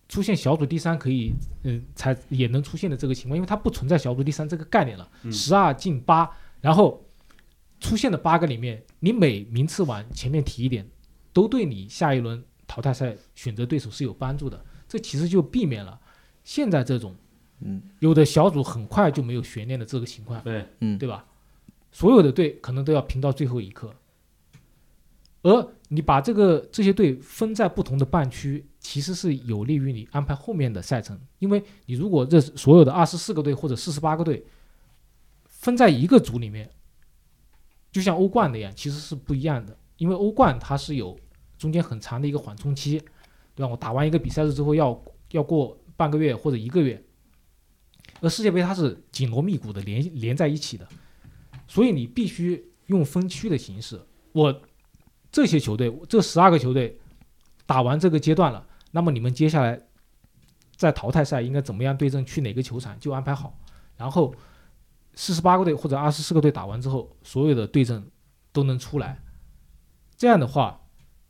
[0.08, 1.32] 出现小组第三可以
[1.62, 5.08] 嗯，才也能出现的这个情况，因为它不存在小组第三这个概念了。
[5.22, 6.28] 嗯十二进八，
[6.60, 7.06] 然后
[7.78, 10.90] 出现的八个里面，你每名次往前面提一点，
[11.32, 14.64] 都对你下一轮淘汰赛选择对手是有帮助的。
[14.88, 16.00] 这其实就避免了
[16.50, 17.14] 现在这种
[17.60, 17.80] 嗯。
[18.00, 20.98] 有的小组很快就没有悬念的这个情况，对，嗯。
[20.98, 21.24] 对吧？
[21.92, 23.94] 所有的队可能都要拼到最后一刻，
[25.42, 34.44] 而你把这个这些队分在不同的半区，其实是有利于你安排后面的赛程，因为你如果这所有的二十四个队或者四十八个队
[35.46, 36.68] 分在一个组里面，
[37.92, 41.16] 就像欧冠那样，其实是不一样的，因为欧冠它是有
[41.58, 43.00] 中间很长的一个缓冲期，
[43.54, 43.68] 对吧？
[43.68, 45.00] 我打完一个比赛日之后要
[45.32, 47.04] 要过半个月或者一个月，
[48.22, 50.88] 而世界杯它是紧锣密鼓的连连在一起的，
[51.66, 54.00] 所以你必须用分区的形式。
[54.32, 54.62] 我
[55.30, 56.98] 这些球队，这十二个球队
[57.66, 59.78] 打完这个阶段了，那么你们接下来
[60.74, 63.54] 在淘汰赛应该怎么样对阵，去哪个球场就安排好。
[63.98, 64.34] 然后
[65.12, 68.10] 四十八个队或者二十四个队打完之后，所有的对阵
[68.52, 69.22] 都能出来。
[70.16, 70.80] 这样的话，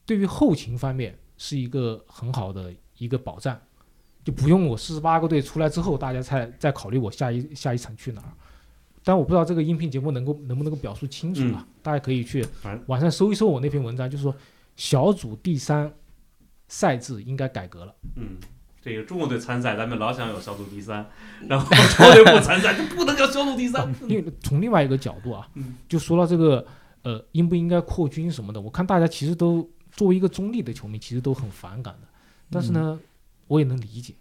[0.07, 3.61] 对于后勤方面是一个很好的一个保障，
[4.25, 8.33] 就不用我四十八个队出来之后，大家才再考虑我下一下一场去哪儿。
[9.03, 11.67] 但我不知道这个音频节目能够能不能够表述清楚啊？
[11.83, 12.47] 大家可以去
[12.87, 14.35] 网上搜一搜我那篇文章，就是说
[14.77, 15.91] 小组第三
[16.69, 17.95] 赛制应该改革了。
[18.17, 18.37] 嗯，
[18.83, 21.09] 这个中国队参赛，咱们老想有小组第三，
[21.49, 23.91] 然后中国队不参赛就不能叫小组第三。
[24.07, 26.65] 因为从另外一个角度啊嗯，就说到这个
[27.03, 32.09] 呃应不应该扩军什么的，我看大家其实都作为一个中立的球迷，其实都很反感的。
[32.51, 33.01] 但是呢，
[33.51, 34.15] 我也能理解，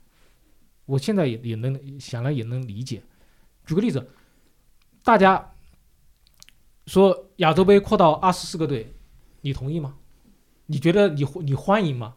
[0.85, 3.03] 我现在也也能想来也能理解。
[3.63, 4.03] 举个例子，
[5.03, 5.53] 大家
[6.87, 8.91] 说亚洲杯扩到二十四个队，
[9.41, 9.95] 你同意吗？
[10.65, 12.15] 你觉得你你欢迎吗？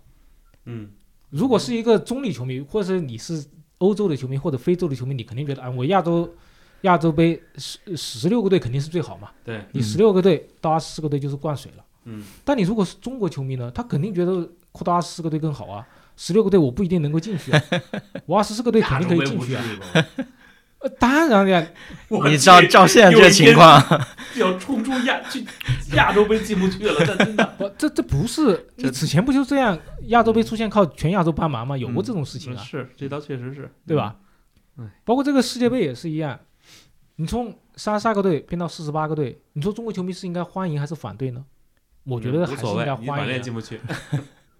[0.64, 0.90] 嗯
[1.28, 3.44] 如果是一个中立球迷，或者是你是
[3.78, 6.34] 欧洲的球迷或者非洲的球迷，你肯定觉得啊，我亚洲
[6.82, 11.84] 亚洲杯十十六个队肯定是最好嘛，对，你嗯十六个队到二十四个队就是灌水了。
[12.04, 15.86] 嗯但你如果是中国球迷呢，他肯定觉得扩到二十四个队更好啊，
[16.16, 17.62] 十六个队我不一定能够进去啊，
[18.26, 19.64] 我二十四个队肯定可以进去啊。
[19.94, 20.06] 啊！
[20.78, 21.64] 呃，当然呀，
[22.24, 23.80] 你照照现在这情况，
[24.34, 25.44] 要冲出亚去
[25.94, 29.78] 亚洲杯进不去了，这真的不，这这不是 你此前不就这样？
[30.08, 31.78] 亚洲杯出现靠全亚洲帮忙吗？
[31.78, 34.16] 有过这种事情啊，是这倒确实是，对吧？
[34.76, 36.40] 嗯，包括这个世界杯也是一样，
[37.14, 41.44] 你从三十二个队变到四十八个队，你说中国球迷是应该欢迎还是反对呢？
[42.04, 43.16] 我觉得还是应该欢迎的。
[43.18, 43.80] 反正进不去，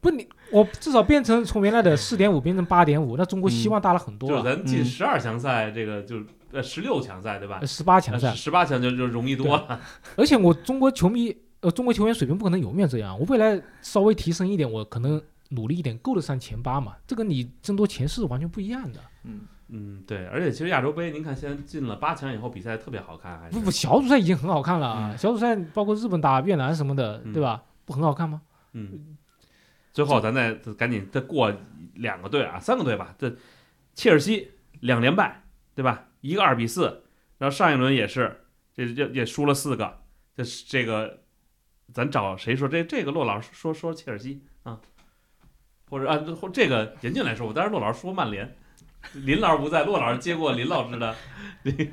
[0.03, 4.57] 不，你我至少变成从原来的四点五变成八点五，那中国希望大了很多就是了。
[4.57, 6.17] 咱进嗯十二强赛，这个就
[6.51, 7.61] 呃十六强赛对吧？
[7.65, 9.81] 十八强赛，十八强就就容易多了，
[10.17, 13.17] 而且我中国球迷，呃，中国球员水平不可能永远这样。
[13.17, 16.97] 我未来稍微提升一点，我可能努力一点，够得上前八嘛。
[17.07, 18.99] 这跟你争夺前四是完全不一样的。
[19.23, 27.63] 嗯嗯，对，而且其实亚洲杯，您看现在进了八强以后，比赛特别好看，还是不不，小组赛已经很好看了啊，嗯小组赛包括日本打越南什么的，嗯对吧？
[27.85, 28.43] 不很好看吗？
[28.75, 29.17] 嗯，
[29.93, 31.55] 最后咱再赶紧再过
[31.95, 33.15] 两个队啊，三个队吧。
[33.19, 33.37] 这
[33.95, 35.45] 切尔西两连败，
[35.75, 36.09] 对吧？
[36.21, 37.05] 一个二比四，
[37.39, 38.45] 然后上一轮也是，
[38.75, 40.03] 这这也输了四个。
[40.35, 41.25] 这是这个，
[41.93, 42.67] 咱找谁说？
[42.67, 44.81] 这这个骆老师说说切尔西啊，
[45.91, 48.57] 或者啊，或这个严峻来说，我当时骆老师说曼联，
[49.13, 51.15] 林老师不在，骆老师接过林老师的。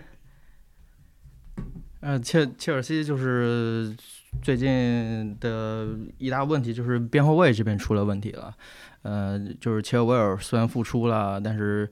[2.01, 3.93] 呃，切切尔西就是
[4.41, 5.88] 最近的
[6.18, 8.53] 一大问题就是边后卫这边出了问题了。
[9.01, 11.89] 呃，就是切尔维尔虽然复出了，但是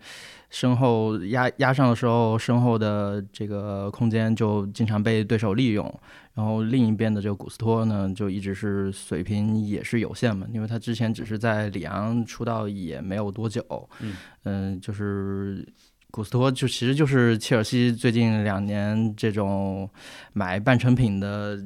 [0.50, 6.00] 身后压压上的时候，身后的这个空间就经常被对手利用。
[6.34, 13.64] 然后另一边的这个古斯托呢，就一直是水平也是有限嘛，因为他之前只是在里昂出道也没有多久。
[14.02, 15.66] 嗯嗯、就是
[16.12, 19.90] 古斯托就其实就是切尔西最近两年这种
[20.34, 21.58] 买半成品的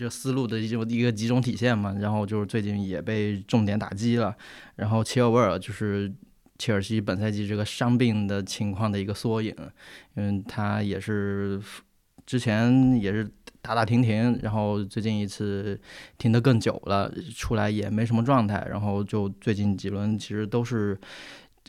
[0.00, 4.34] 这个思路的一种一个集中体现嘛，然后就是最近也被重点打击了，
[4.76, 6.10] 然后切尔维尔就是
[6.58, 9.54] 切尔西本赛季这个伤病的情况的一个缩影，
[10.14, 11.60] 因为他也是
[12.24, 15.78] 之前也是打打停停，然后最近一次
[16.16, 20.98] 停得更久了，出来也没什么状态，然后就最近几轮其实都是。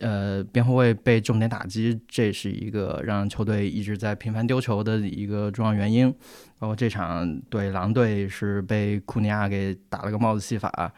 [0.01, 6.11] 呃，边后卫被重点打击，这是一个让球队一直在频繁丢球的一个重要原因。
[6.57, 10.91] 包括这场对狼队是被库尼亚给打了个帽子戏法，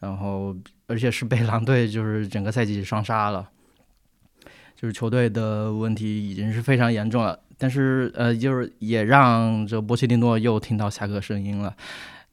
[0.00, 0.56] 然后
[0.86, 3.48] 而且是被狼队就是整个赛季双杀了，
[4.76, 7.38] 就是球队的问题已经是非常严重了。
[7.56, 11.76] 但是呃，就是也让这波切蒂诺又听到下课声音了。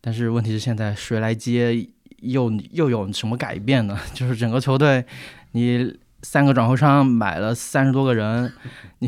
[0.02, 1.88] 但是问题是现在谁来接
[2.22, 4.00] 又又有什么改变呢？
[4.14, 5.06] 就是整个球队
[5.52, 6.00] 你。
[6.26, 8.52] 三个转会商买了三十多个人，
[8.98, 9.08] 你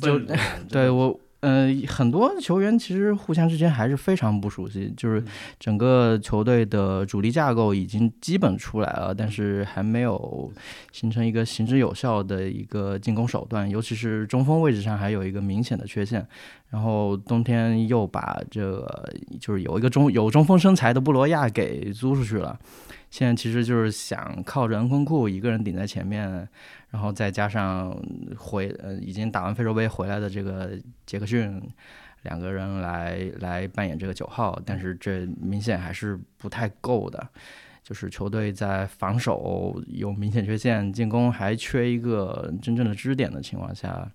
[0.00, 0.18] 就
[0.68, 5.24] 对我，呃，很多球员其实互相之间还是非常不熟悉，就是
[5.60, 10.52] 整个球队的主力架构已经基本出来了，但是还没有
[10.90, 16.26] 形成一个行之有效的一个进攻手段，尤其是中锋位置上还有一个明显的缺陷。
[16.70, 19.08] 然后冬天又把这个
[19.38, 22.58] 就是有一个中有中锋身材的布罗亚给租出去了。
[23.12, 26.48] 现在其实就是想靠着恩昆库一个人顶在前面，
[26.88, 27.94] 然后再加上
[28.38, 30.70] 回呃已经打完非洲杯回来的这个
[31.04, 31.60] 杰克逊，
[32.22, 37.28] 两个人来来扮演这个九号，但是这明显还是不太够的。
[37.82, 44.10] 就是球队在防守有明显缺陷，进攻还缺一个真正的支点的情况下，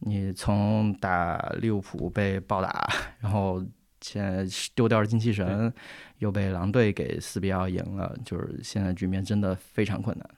[0.00, 2.86] 你从打利物浦被暴打，
[3.20, 3.64] 然后。
[4.00, 4.44] 现在
[4.74, 5.72] 丢掉了精气神，
[6.18, 10.30] 又被狼队给四比二赢了，就是现在局面真的非常困难。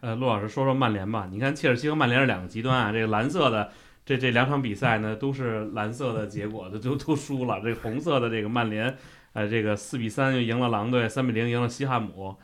[0.00, 1.28] 呃，陆老师说说曼联吧。
[1.30, 2.90] 你看切尔西和曼联是两个极端啊。
[2.90, 3.70] 这个蓝色的
[4.04, 7.60] 这这两场比赛呢，都是蓝色的结果，都都输了。
[7.62, 8.96] 这红色的这个曼联，
[9.34, 12.34] 呃，这个四比三又赢了狼队，三比零赢了西汉姆。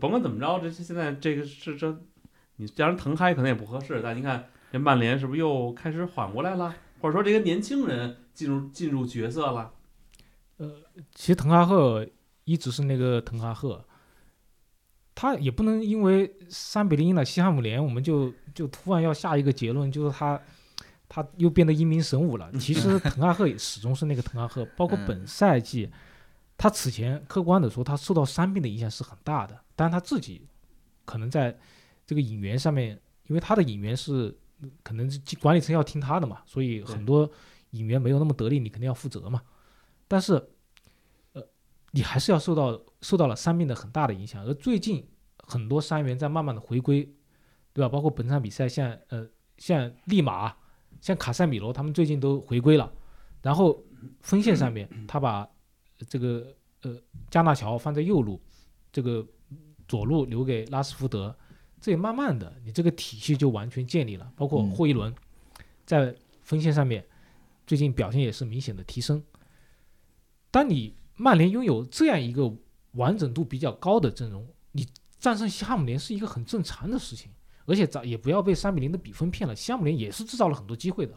[0.00, 1.94] 甭管怎么着，这现在这个是这，
[2.56, 4.00] 你让人腾开可能也不合适。
[4.02, 6.74] 但你看这曼联是不是又开始缓过来了？
[7.02, 9.70] 或者说这个年轻人进入进入角色了？
[11.14, 12.06] 其实滕哈赫
[12.44, 13.84] 一直是那个滕哈赫，
[15.14, 20.40] 他也不能因为三比零赢了西汉姆联，我们就就突然要下一个结论，就是他
[21.08, 22.50] 他又变得英明神武了。
[22.58, 25.90] 其实 滕哈赫也始终是那个滕哈赫，包括本赛季，
[26.56, 30.46] 他此前客观的说，他受到伤病的影响是很大的，但是他自己
[31.04, 31.56] 可能在
[32.06, 34.36] 这个引援上面，因为他的引援是
[34.82, 37.30] 可能是管理层要听他的嘛，所以很多
[37.70, 39.40] 引援没有那么得力，你肯定要负责嘛。
[40.08, 40.42] 但是，呃，
[41.92, 45.06] 你还是要受到受到了伤病的很大的影响，而最近
[45.38, 47.04] 很多伤员在慢慢的回归，
[47.72, 47.88] 对吧？
[47.88, 49.26] 包括本场比赛，像呃
[49.58, 50.54] 像利马、
[51.00, 52.92] 像卡塞米罗，他们最近都回归了。
[53.42, 53.82] 然后
[54.20, 55.48] 锋线上面，他把
[56.08, 56.96] 这个呃
[57.30, 58.40] 加纳乔放在右路，
[58.90, 59.26] 这个
[59.86, 61.36] 左路留给拉斯福德，
[61.80, 64.32] 这也慢慢的，你这个体系就完全建立了。
[64.36, 65.14] 包括霍伊伦
[65.84, 67.04] 在锋线上面，
[67.66, 69.22] 最近表现也是明显的提升。
[70.50, 72.52] 当你曼联拥有这样一个
[72.92, 74.86] 完整度比较高的阵容，你
[75.18, 77.30] 战胜西汉姆联是一个很正常的事情。
[77.64, 81.16] 而且咱也不要被三比零的比分骗了，西汉姆联也是制造了很多机会的。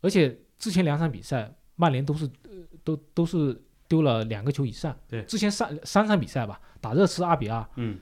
[0.00, 2.50] 而且之前两场比赛，曼联都是呃
[2.82, 4.98] 都都是丢了两个球以上。
[5.06, 8.00] 对之前三三场比赛吧，打热刺二比二，嗯，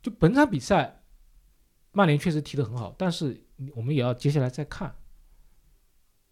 [0.00, 1.02] 就本场比赛，
[1.90, 3.44] 曼联确实踢得很好，但是
[3.74, 4.94] 我们也要接下来再看，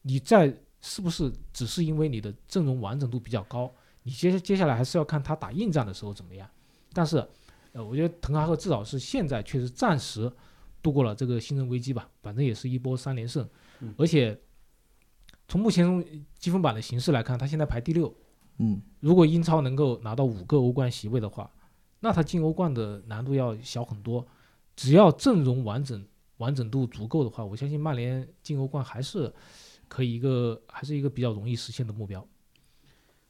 [0.02, 3.72] 你在是不是只是因为你的阵容完整度比较高，
[4.02, 6.46] 你接接下来还是要看他打硬仗的时候怎么样。
[6.92, 7.26] 但是，
[7.72, 10.30] 呃，我觉得滕哈赫至少是现在确实暂时
[10.82, 13.48] 度过了这个新人危机吧，反正也是一波三连胜，
[13.80, 14.38] 嗯而且
[15.48, 16.04] 从目前
[16.38, 18.14] 积分榜的形势来看，他现在排第六，
[18.59, 21.50] 嗯，如果英超能够拿到五个欧冠席位的话，
[22.00, 24.26] 那他进欧冠的难度要小很多。
[24.74, 26.04] 只要阵容完整、
[26.38, 29.32] 完整度足够的话，我相信曼联进欧冠还是
[29.93, 32.27] 可以一个，还是一个比较容易实现的目标。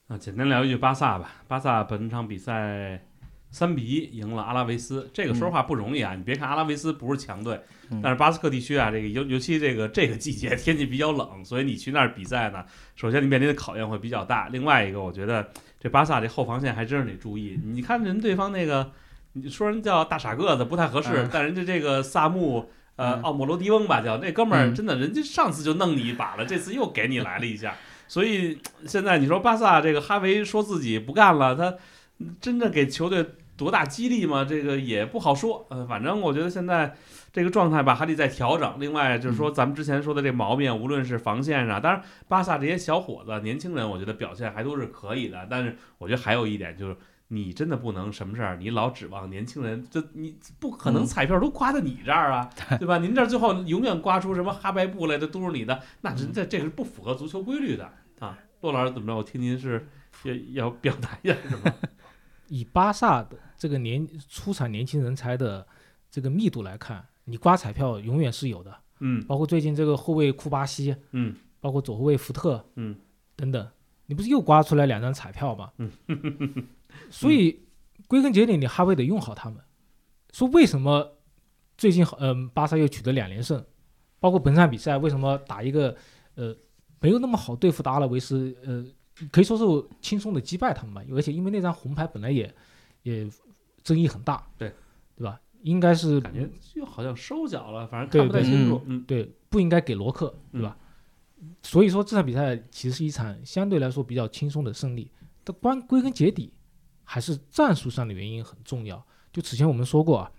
[0.07, 1.43] 啊，简单聊一句巴萨吧。
[1.49, 3.05] 巴萨本场比赛
[3.51, 6.15] 三比一赢了阿拉维斯，这个说实话不容易啊。
[6.15, 7.61] 你别看阿拉维斯不是强队，
[7.91, 12.65] 嗯但是巴斯克地区啊，这个尤尤其这个这个季节天气比较冷，所以你去那儿比赛呢，
[12.95, 14.49] 首先你面临的考验会比较大。
[14.51, 17.59] 另外一个，我觉得这巴萨这后防线还真是得注意。
[17.65, 18.93] 你看人对方那个，
[19.33, 22.71] 你说人叫大傻个子不太合适，嗯但人家这个萨穆。
[22.97, 27.75] 呃，嗯奥莫罗迪翁吧，叫那哥们儿，嗯真的，人家上次就弄你一把了，这次又给你来了一下，
[28.07, 31.75] 所以现在你说巴萨这个哈维说自己不干了，他
[32.41, 33.25] 真的给球队
[33.57, 34.45] 多大激励吗？
[34.45, 35.67] 这个也不好说。
[35.71, 36.95] 呃，反正我觉得现在
[37.33, 38.75] 这个状态吧，还得再调整。
[38.79, 45.47] 另外就是说，咱们之前说的这毛病，无论是防线上，当然巴萨这些小伙子、年轻人，我觉得表现还都是可以的。
[45.51, 46.97] 但是我觉得还有一点就是。
[47.35, 52.99] 你真的不能什么事儿，你老指望年轻人，这你不可能嗯彩票都刮到你这儿啊， 对吧？
[52.99, 58.39] 您这儿最后永远刮出什么哈白布来的都是你的，那这这这个是不符合足球规律的啊。
[58.61, 59.17] 骆老师怎么着？
[59.17, 59.89] 我听您是
[60.25, 61.75] 要要表达一下什么？
[62.49, 65.67] 以巴萨的这个年出产年轻人才的
[66.11, 68.77] 这个密度来看，你刮彩票永远是有的。
[69.01, 72.95] 嗯包括最近这个后卫库巴西，嗯包括左后卫福特，嗯，
[73.35, 73.67] 等等，
[74.07, 75.73] 你不是又刮出来两张彩票吗？
[75.79, 75.91] 嗯，
[77.13, 77.63] 所以
[78.09, 79.61] 归根结底，你哈维得用好他们。
[80.33, 81.19] 说为什么
[81.77, 83.65] 最近嗯、巴萨又取得两连胜，
[84.19, 85.95] 包括本场比赛为什么打一个
[86.35, 86.57] 呃
[87.01, 88.85] 没有那么好对付的阿拉维斯，呃
[89.31, 89.65] 可以说是
[90.01, 92.53] 轻松的击败他们吧，而且因为那张红牌本来也
[93.03, 93.29] 也
[93.83, 94.73] 争议很大，对
[95.15, 95.39] 对吧？
[95.63, 98.81] 应该是感觉就好像收脚了，反正看不太清楚。
[98.87, 100.77] 嗯对，不应该给罗克，对吧？
[101.63, 105.11] 所以说这场比赛其实是一场相对来说比较轻松的胜利。
[105.45, 106.53] 但关归根结底，
[107.13, 109.05] 还是战术上的原因很重要。
[109.31, 110.33] 就此前我们说过啊，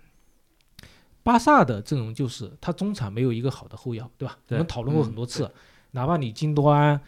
[1.22, 4.40] 巴萨的阵容就是他中场没有一个好的后腰，对吧？
[4.48, 5.48] 对我们讨论过很嗯多次，
[5.91, 7.00] 哪怕你金多安，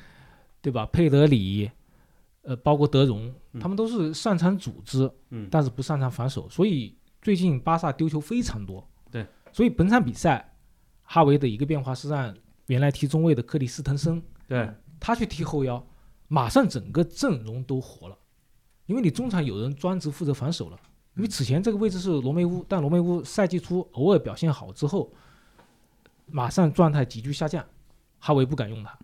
[0.62, 0.86] 对吧？
[0.86, 1.72] 佩德里，
[2.44, 8.88] 呃，包括德容，嗯他们都是擅长组织，嗯但是不擅长防守，所以最近巴萨丢球非常多。
[9.10, 10.56] 对，所以本场比赛，
[11.02, 12.32] 哈维的一个变化是让
[12.68, 15.84] 原来踢中卫的克里斯滕森对，他去踢后腰，
[16.28, 18.16] 马上整个阵容都活了，
[18.86, 20.80] 因为你中场有人专职负责防守了。
[21.16, 25.10] 因为此前这个位置是罗梅乌，但罗梅乌赛季初偶尔表现好之后，
[26.26, 27.66] 马上状态急剧下降，
[28.20, 28.98] 哈维不敢用他。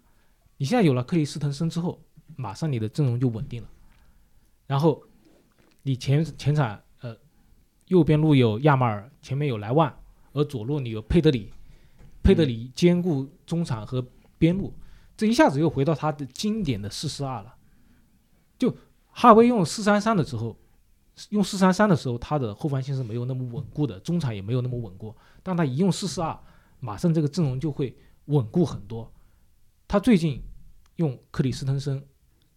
[0.58, 2.02] 你现在有了克里斯滕森之后，
[2.36, 3.70] 马上你的阵容就稳定了。
[4.68, 5.02] 然后
[5.84, 7.16] 你前前场呃
[7.88, 9.98] 右边路有亚马尔，前面有莱万，
[10.34, 11.49] 而左路你有佩德里，
[12.22, 14.06] 佩德里兼顾中场和
[14.38, 14.74] 边路，
[15.16, 17.56] 这一下子又回到他的经典的四四二了。
[18.60, 18.76] 就
[19.12, 20.58] 哈维用四三三的时候，
[21.30, 25.14] 用四三三的时候，他的后防线是没有那么稳固的，中场也没有那么稳固。
[25.44, 26.38] 但他一用四四二，
[26.80, 29.12] 马上这个阵容就会稳固很多。
[29.88, 30.42] 他最近
[30.96, 32.02] 用克里斯滕森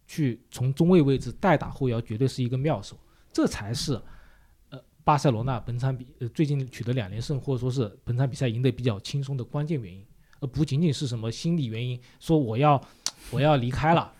[0.07, 2.97] 去从中卫位置代打后腰，绝对是一个妙手。
[3.33, 4.01] 这才是
[4.69, 10.05] 呃巴塞罗那本场比呃最近取得两连胜，或者说是本场比赛赢得比较轻松的关键原因，
[10.39, 12.81] 而不仅仅是什么心理原因，说我要
[13.31, 14.13] 我要离开了，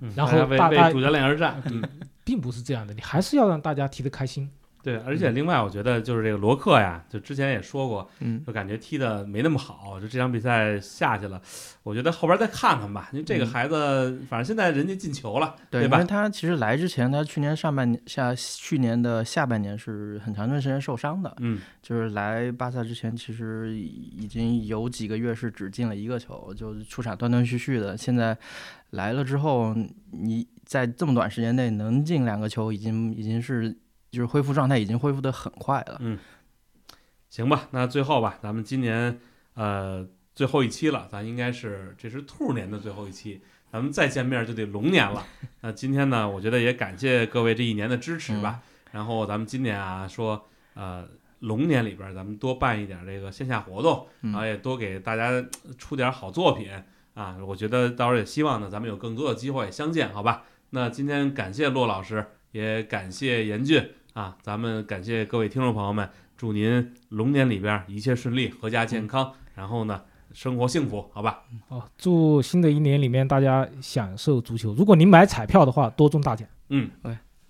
[0.00, 1.62] 嗯然后大家为为主教练而战。
[1.66, 1.82] 嗯，
[2.24, 4.50] 并不是这样的，你还是要让大家踢得开心。
[4.82, 11.38] 对，而且另外我觉得就是这个罗克呀，就之前也说过，嗯就感觉踢的没那么好，就这场比赛下去了，
[11.82, 13.10] 我觉得后边再看看吧。
[13.12, 16.04] 因为这个嗯孩子，反正现在人家进球了，对，因吧为？
[16.04, 27.94] 他其实来之前，他去年上半年下去年的下半年是很长一段时间受伤的，嗯，就是来巴萨之前，其实已经有几个月是只进了一个球，就出场断断续续的。
[27.98, 28.34] 现在
[28.90, 29.74] 来了之后，
[30.12, 33.70] 你在这么短时间内能进两个球，已经已经是
[34.10, 35.98] 就是恢复状态已经恢复的很快了。
[36.00, 36.18] 嗯
[37.28, 39.20] 行吧，那最后吧，咱们今年
[39.54, 40.04] 呃
[40.34, 43.40] 最后一期了，咱应该是这是兔年的最后一期，
[43.70, 45.24] 咱们再见面就得龙年了。
[45.60, 48.60] 那今天呢，我觉得也感谢各位这一年的支持吧。
[48.90, 50.44] 然后咱们今年啊，说
[50.74, 51.06] 呃
[51.38, 55.30] 龙年里边儿咱们多办一点这个线下活动，嗯然后也多给大家
[55.78, 56.68] 出点好作品
[57.14, 57.36] 啊。
[57.46, 60.44] 我觉得到时候也希望呢，咱们有更多的机会相见，好吧？
[60.70, 71.42] 那今天感谢骆老师，也感谢严俊啊，咱们感谢各位听众朋友们，祝您龙年里边儿一切顺利，阖家健康，然后呢生活幸福，好吧？
[71.68, 74.72] 哦，祝新的一年里面大家享受足球。
[74.74, 76.46] 如果您买彩票的话，多中大奖。
[76.68, 76.88] 嗯，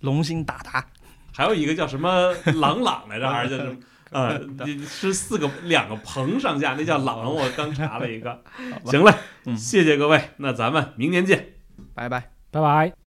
[0.01, 0.87] 龙兴大达，
[1.31, 3.77] 还有一个叫什么 朗朗来着，还是叫什么？
[4.11, 4.41] 呃，
[4.87, 8.43] 是四个两个棚上下，那叫朗，我刚查了一个。
[8.85, 9.13] 行嘞，
[9.47, 11.55] 嗯谢谢各位，那咱们明年见。
[11.95, 12.31] 拜拜。
[12.51, 12.93] 拜拜。